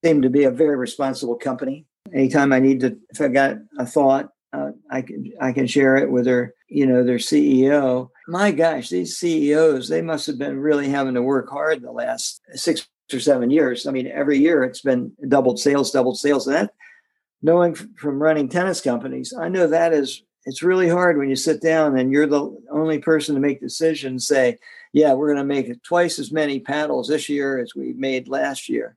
Seem 0.04 0.22
to 0.22 0.30
be 0.30 0.44
a 0.44 0.50
very 0.50 0.76
responsible 0.76 1.36
company. 1.36 1.86
Anytime 2.12 2.52
I 2.52 2.58
need 2.58 2.80
to, 2.80 2.96
if 3.10 3.20
I 3.20 3.28
got 3.28 3.56
a 3.78 3.86
thought, 3.86 4.30
uh, 4.52 4.72
I 4.90 5.02
can 5.02 5.32
I 5.40 5.52
can 5.52 5.66
share 5.66 5.96
it 5.96 6.10
with 6.10 6.24
their 6.24 6.54
you 6.68 6.86
know 6.86 7.04
their 7.04 7.18
CEO. 7.18 8.08
My 8.28 8.50
gosh, 8.50 8.88
these 8.88 9.16
CEOs 9.16 9.88
they 9.88 10.02
must 10.02 10.26
have 10.26 10.38
been 10.38 10.58
really 10.58 10.88
having 10.88 11.14
to 11.14 11.22
work 11.22 11.48
hard 11.48 11.82
the 11.82 11.92
last 11.92 12.40
six 12.54 12.86
or 13.12 13.20
seven 13.20 13.50
years. 13.50 13.86
I 13.86 13.92
mean, 13.92 14.08
every 14.08 14.38
year 14.38 14.64
it's 14.64 14.82
been 14.82 15.12
doubled 15.28 15.58
sales, 15.58 15.90
doubled 15.90 16.18
sales, 16.18 16.46
and 16.46 16.56
that 16.56 16.74
knowing 17.42 17.74
from 17.74 18.22
running 18.22 18.48
tennis 18.48 18.80
companies, 18.80 19.32
I 19.38 19.48
know 19.48 19.66
that 19.66 19.92
is 19.92 20.22
it's 20.44 20.62
really 20.62 20.88
hard 20.88 21.18
when 21.18 21.28
you 21.28 21.36
sit 21.36 21.62
down 21.62 21.96
and 21.96 22.10
you're 22.10 22.26
the 22.26 22.56
only 22.70 22.98
person 22.98 23.34
to 23.34 23.40
make 23.40 23.60
decisions. 23.60 24.26
Say, 24.26 24.58
yeah, 24.92 25.12
we're 25.12 25.32
going 25.32 25.38
to 25.38 25.44
make 25.44 25.82
twice 25.82 26.18
as 26.18 26.32
many 26.32 26.58
paddles 26.58 27.08
this 27.08 27.28
year 27.28 27.58
as 27.58 27.74
we 27.74 27.92
made 27.92 28.28
last 28.28 28.68
year 28.68 28.96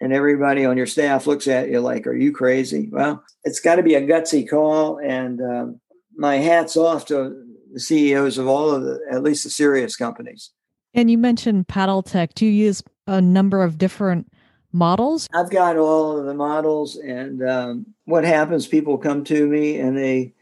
and 0.00 0.12
everybody 0.12 0.64
on 0.64 0.76
your 0.76 0.86
staff 0.86 1.26
looks 1.26 1.46
at 1.46 1.68
you 1.68 1.80
like, 1.80 2.06
"Are 2.06 2.16
you 2.16 2.32
crazy?" 2.32 2.88
Well, 2.90 3.22
it's 3.44 3.60
got 3.60 3.76
to 3.76 3.82
be 3.82 3.94
a 3.94 4.06
gutsy 4.06 4.48
call, 4.48 4.98
and 4.98 5.40
um, 5.40 5.80
my 6.16 6.36
hats 6.36 6.76
off 6.76 7.06
to 7.06 7.44
the 7.72 7.80
CEOs 7.80 8.38
of 8.38 8.48
all 8.48 8.70
of 8.70 8.82
the, 8.82 9.00
at 9.10 9.22
least 9.22 9.44
the 9.44 9.50
serious 9.50 9.96
companies. 9.96 10.50
And 10.94 11.10
you 11.10 11.18
mentioned 11.18 11.68
Paddletek. 11.68 12.34
Do 12.34 12.46
you 12.46 12.52
use 12.52 12.82
a 13.06 13.20
number 13.20 13.62
of 13.62 13.78
different 13.78 14.32
models? 14.72 15.28
I've 15.32 15.50
got 15.50 15.76
all 15.76 16.18
of 16.18 16.26
the 16.26 16.34
models, 16.34 16.96
and 16.96 17.42
um, 17.48 17.86
what 18.04 18.24
happens? 18.24 18.66
People 18.66 18.98
come 18.98 19.24
to 19.24 19.46
me 19.46 19.78
and 19.78 19.96
they, 19.96 20.34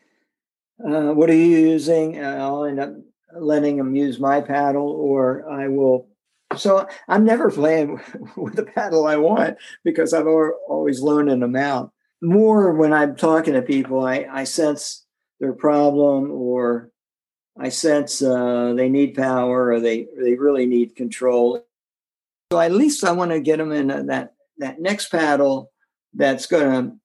uh, 0.84 1.12
"What 1.12 1.30
are 1.30 1.34
you 1.34 1.58
using?" 1.58 2.16
And 2.16 2.26
I'll 2.26 2.64
end 2.64 2.80
up 2.80 2.94
letting 3.38 3.76
them 3.76 3.94
use 3.94 4.18
my 4.18 4.40
paddle, 4.40 4.90
or 4.90 5.48
I 5.50 5.68
will 5.68 6.08
so 6.56 6.86
I'm 7.08 7.24
never 7.24 7.50
playing 7.50 8.00
with 8.36 8.56
the 8.56 8.64
paddle 8.64 9.06
I 9.06 9.16
want 9.16 9.58
because 9.84 10.12
I'm 10.12 10.26
always 10.26 11.00
loaning 11.00 11.40
them 11.40 11.56
out. 11.56 11.92
More 12.20 12.72
when 12.74 12.92
I'm 12.92 13.16
talking 13.16 13.54
to 13.54 13.62
people, 13.62 14.04
I, 14.04 14.26
I 14.30 14.44
sense 14.44 15.04
their 15.40 15.52
problem 15.52 16.30
or 16.30 16.90
I 17.58 17.68
sense 17.68 18.22
uh, 18.22 18.72
they 18.76 18.88
need 18.88 19.14
power 19.14 19.70
or 19.72 19.80
they, 19.80 20.08
they 20.18 20.34
really 20.34 20.66
need 20.66 20.96
control. 20.96 21.64
So 22.50 22.60
at 22.60 22.72
least 22.72 23.04
I 23.04 23.12
want 23.12 23.30
to 23.30 23.40
get 23.40 23.58
them 23.58 23.72
in 23.72 23.88
that, 24.06 24.34
that 24.58 24.80
next 24.80 25.10
paddle 25.10 25.70
that's 26.14 26.46
going 26.46 26.90
to 26.90 26.96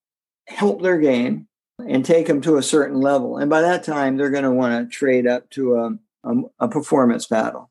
help 0.54 0.82
their 0.82 0.98
game 1.00 1.48
and 1.80 2.06
take 2.06 2.28
them 2.28 2.40
to 2.42 2.58
a 2.58 2.64
certain 2.64 3.02
level. 3.02 3.38
And 3.38 3.50
by 3.50 3.62
that 3.62 3.84
time, 3.84 4.16
they're 4.16 4.30
going 4.30 4.46
to 4.46 4.52
want 4.52 4.90
to 4.90 4.96
trade 4.96 5.28
up 5.28 5.50
to 5.52 5.76
a, 5.76 5.98
a, 6.24 6.34
a 6.62 6.68
performance 6.70 7.26
paddle. 7.26 7.70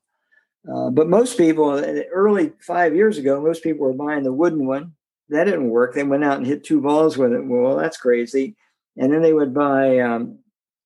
Uh, 0.71 0.91
but 0.91 1.09
most 1.09 1.39
people, 1.39 1.71
uh, 1.71 2.03
early 2.13 2.53
five 2.61 2.95
years 2.95 3.17
ago, 3.17 3.41
most 3.41 3.63
people 3.63 3.87
were 3.87 3.95
buying 3.95 4.23
the 4.23 4.33
wooden 4.33 4.67
one. 4.67 4.93
That 5.31 5.45
didn't 5.45 5.71
work. 5.71 5.95
They 5.95 6.03
went 6.03 6.25
out 6.25 6.37
and 6.37 6.47
hit 6.47 6.65
two 6.65 6.81
balls 6.83 7.17
with 7.17 7.33
it. 7.33 7.45
Well, 7.45 7.77
that's 7.77 7.97
crazy. 7.97 8.55
And 8.99 9.11
then 9.11 9.23
they 9.23 9.33
would 9.33 9.55
buy 9.55 9.99
um, 10.01 10.41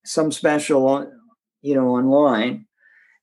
some 0.04 0.30
special, 0.30 1.10
you 1.62 1.74
know, 1.74 1.88
online, 1.88 2.65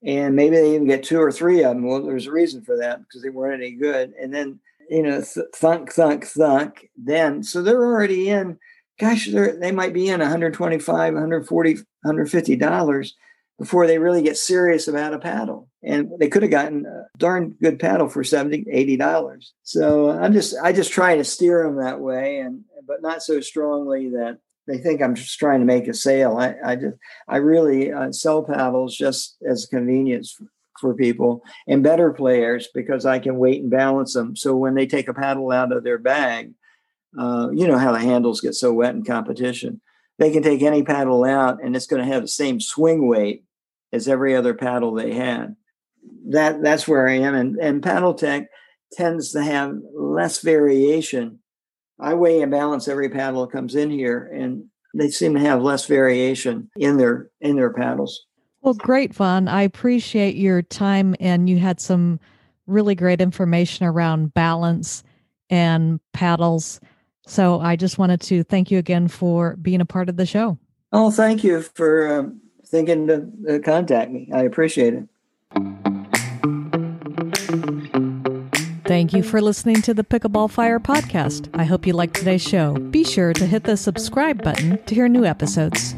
and 0.05 0.35
maybe 0.35 0.57
they 0.57 0.75
even 0.75 0.87
get 0.87 1.03
two 1.03 1.19
or 1.19 1.31
three 1.31 1.63
of 1.63 1.75
them. 1.75 1.87
Well, 1.87 2.03
there's 2.03 2.27
a 2.27 2.31
reason 2.31 2.63
for 2.63 2.77
that 2.77 2.99
because 2.99 3.21
they 3.21 3.29
weren't 3.29 3.61
any 3.61 3.71
good. 3.71 4.13
And 4.21 4.33
then, 4.33 4.59
you 4.89 5.01
know, 5.01 5.21
th- 5.21 5.47
thunk, 5.55 5.93
thunk, 5.93 6.25
thunk. 6.25 6.89
Then, 6.97 7.43
so 7.43 7.61
they're 7.61 7.83
already 7.83 8.29
in. 8.29 8.57
Gosh, 8.99 9.27
they 9.27 9.71
might 9.71 9.93
be 9.93 10.09
in 10.09 10.19
125, 10.19 11.13
140, 11.13 11.73
150 11.73 12.55
dollars 12.57 13.15
before 13.59 13.87
they 13.87 13.99
really 13.99 14.21
get 14.21 14.37
serious 14.37 14.87
about 14.87 15.13
a 15.13 15.19
paddle. 15.19 15.69
And 15.83 16.11
they 16.19 16.27
could 16.27 16.41
have 16.41 16.51
gotten 16.51 16.85
a 16.85 17.05
darn 17.17 17.55
good 17.61 17.79
paddle 17.79 18.09
for 18.09 18.23
70 18.23 18.65
$80. 18.65 19.51
So 19.63 20.09
I'm 20.09 20.33
just, 20.33 20.55
I 20.61 20.73
just 20.73 20.91
try 20.91 21.15
to 21.15 21.23
steer 21.23 21.63
them 21.63 21.77
that 21.77 21.99
way 21.99 22.39
and, 22.39 22.63
but 22.87 23.01
not 23.01 23.23
so 23.23 23.39
strongly 23.39 24.09
that 24.09 24.39
they 24.67 24.77
think 24.77 25.01
I'm 25.01 25.15
just 25.15 25.37
trying 25.39 25.59
to 25.59 25.65
make 25.65 25.87
a 25.87 25.93
sale. 25.93 26.37
I, 26.37 26.55
I 26.63 26.75
just, 26.75 26.97
I 27.27 27.37
really 27.37 27.91
uh, 27.91 28.11
sell 28.11 28.43
paddles 28.43 28.95
just 28.95 29.37
as 29.47 29.65
convenience 29.65 30.31
for, 30.31 30.45
for 30.79 30.93
people 30.93 31.41
and 31.67 31.83
better 31.83 32.11
players 32.11 32.67
because 32.73 33.05
I 33.05 33.19
can 33.19 33.37
weight 33.37 33.61
and 33.61 33.71
balance 33.71 34.13
them. 34.13 34.35
So 34.35 34.55
when 34.55 34.75
they 34.75 34.87
take 34.87 35.07
a 35.07 35.13
paddle 35.13 35.51
out 35.51 35.71
of 35.71 35.83
their 35.83 35.97
bag, 35.97 36.53
uh, 37.17 37.49
you 37.53 37.67
know 37.67 37.77
how 37.77 37.91
the 37.91 37.99
handles 37.99 38.41
get 38.41 38.55
so 38.55 38.73
wet 38.73 38.95
in 38.95 39.03
competition 39.03 39.81
they 40.19 40.31
can 40.31 40.43
take 40.43 40.61
any 40.61 40.83
paddle 40.83 41.23
out 41.23 41.63
and 41.63 41.75
it's 41.75 41.87
going 41.87 42.01
to 42.01 42.11
have 42.11 42.21
the 42.21 42.27
same 42.27 42.59
swing 42.59 43.07
weight 43.07 43.43
as 43.91 44.07
every 44.07 44.35
other 44.35 44.53
paddle 44.53 44.93
they 44.93 45.13
had. 45.13 45.55
That 46.27 46.61
that's 46.61 46.87
where 46.87 47.07
I 47.07 47.15
am. 47.15 47.35
And, 47.35 47.57
and 47.57 47.81
Paddletek 47.81 48.47
tends 48.91 49.31
to 49.31 49.43
have 49.43 49.75
less 49.93 50.39
variation. 50.39 51.39
I 51.99 52.13
weigh 52.13 52.41
and 52.41 52.51
balance 52.51 52.87
every 52.87 53.09
paddle 53.09 53.45
that 53.45 53.51
comes 53.51 53.75
in 53.75 53.89
here, 53.89 54.29
and 54.33 54.65
they 54.93 55.09
seem 55.09 55.33
to 55.33 55.39
have 55.39 55.61
less 55.61 55.85
variation 55.85 56.69
in 56.75 56.97
their 56.97 57.29
in 57.41 57.55
their 57.55 57.71
paddles. 57.71 58.25
Well, 58.61 58.73
great, 58.73 59.13
Vaughn. 59.13 59.47
I 59.47 59.63
appreciate 59.63 60.35
your 60.35 60.61
time, 60.61 61.15
and 61.19 61.49
you 61.49 61.57
had 61.57 61.81
some 61.81 62.19
really 62.65 62.95
great 62.95 63.19
information 63.19 63.85
around 63.85 64.33
balance 64.33 65.03
and 65.49 65.99
paddles. 66.13 66.79
So 67.25 67.59
I 67.59 67.75
just 67.75 67.97
wanted 67.97 68.21
to 68.21 68.43
thank 68.43 68.71
you 68.71 68.79
again 68.79 69.07
for 69.07 69.55
being 69.57 69.81
a 69.81 69.85
part 69.85 70.09
of 70.09 70.17
the 70.17 70.25
show. 70.25 70.57
Oh, 70.91 71.11
thank 71.11 71.43
you 71.43 71.61
for 71.61 72.19
um, 72.19 72.41
thinking 72.67 73.07
to 73.07 73.55
uh, 73.55 73.59
contact 73.59 74.11
me. 74.11 74.29
I 74.33 74.43
appreciate 74.43 74.93
it. 74.93 76.02
Thank 78.93 79.11
you 79.11 79.23
for 79.23 79.41
listening 79.41 79.81
to 79.81 79.95
the 79.95 80.03
Pickleball 80.03 80.51
Fire 80.51 80.79
podcast. 80.79 81.49
I 81.55 81.63
hope 81.63 81.87
you 81.87 81.93
liked 81.93 82.15
today's 82.15 82.43
show. 82.43 82.75
Be 82.75 83.03
sure 83.03 83.33
to 83.33 83.47
hit 83.47 83.63
the 83.63 83.75
subscribe 83.75 84.43
button 84.43 84.77
to 84.83 84.93
hear 84.93 85.07
new 85.07 85.25
episodes. 85.25 85.95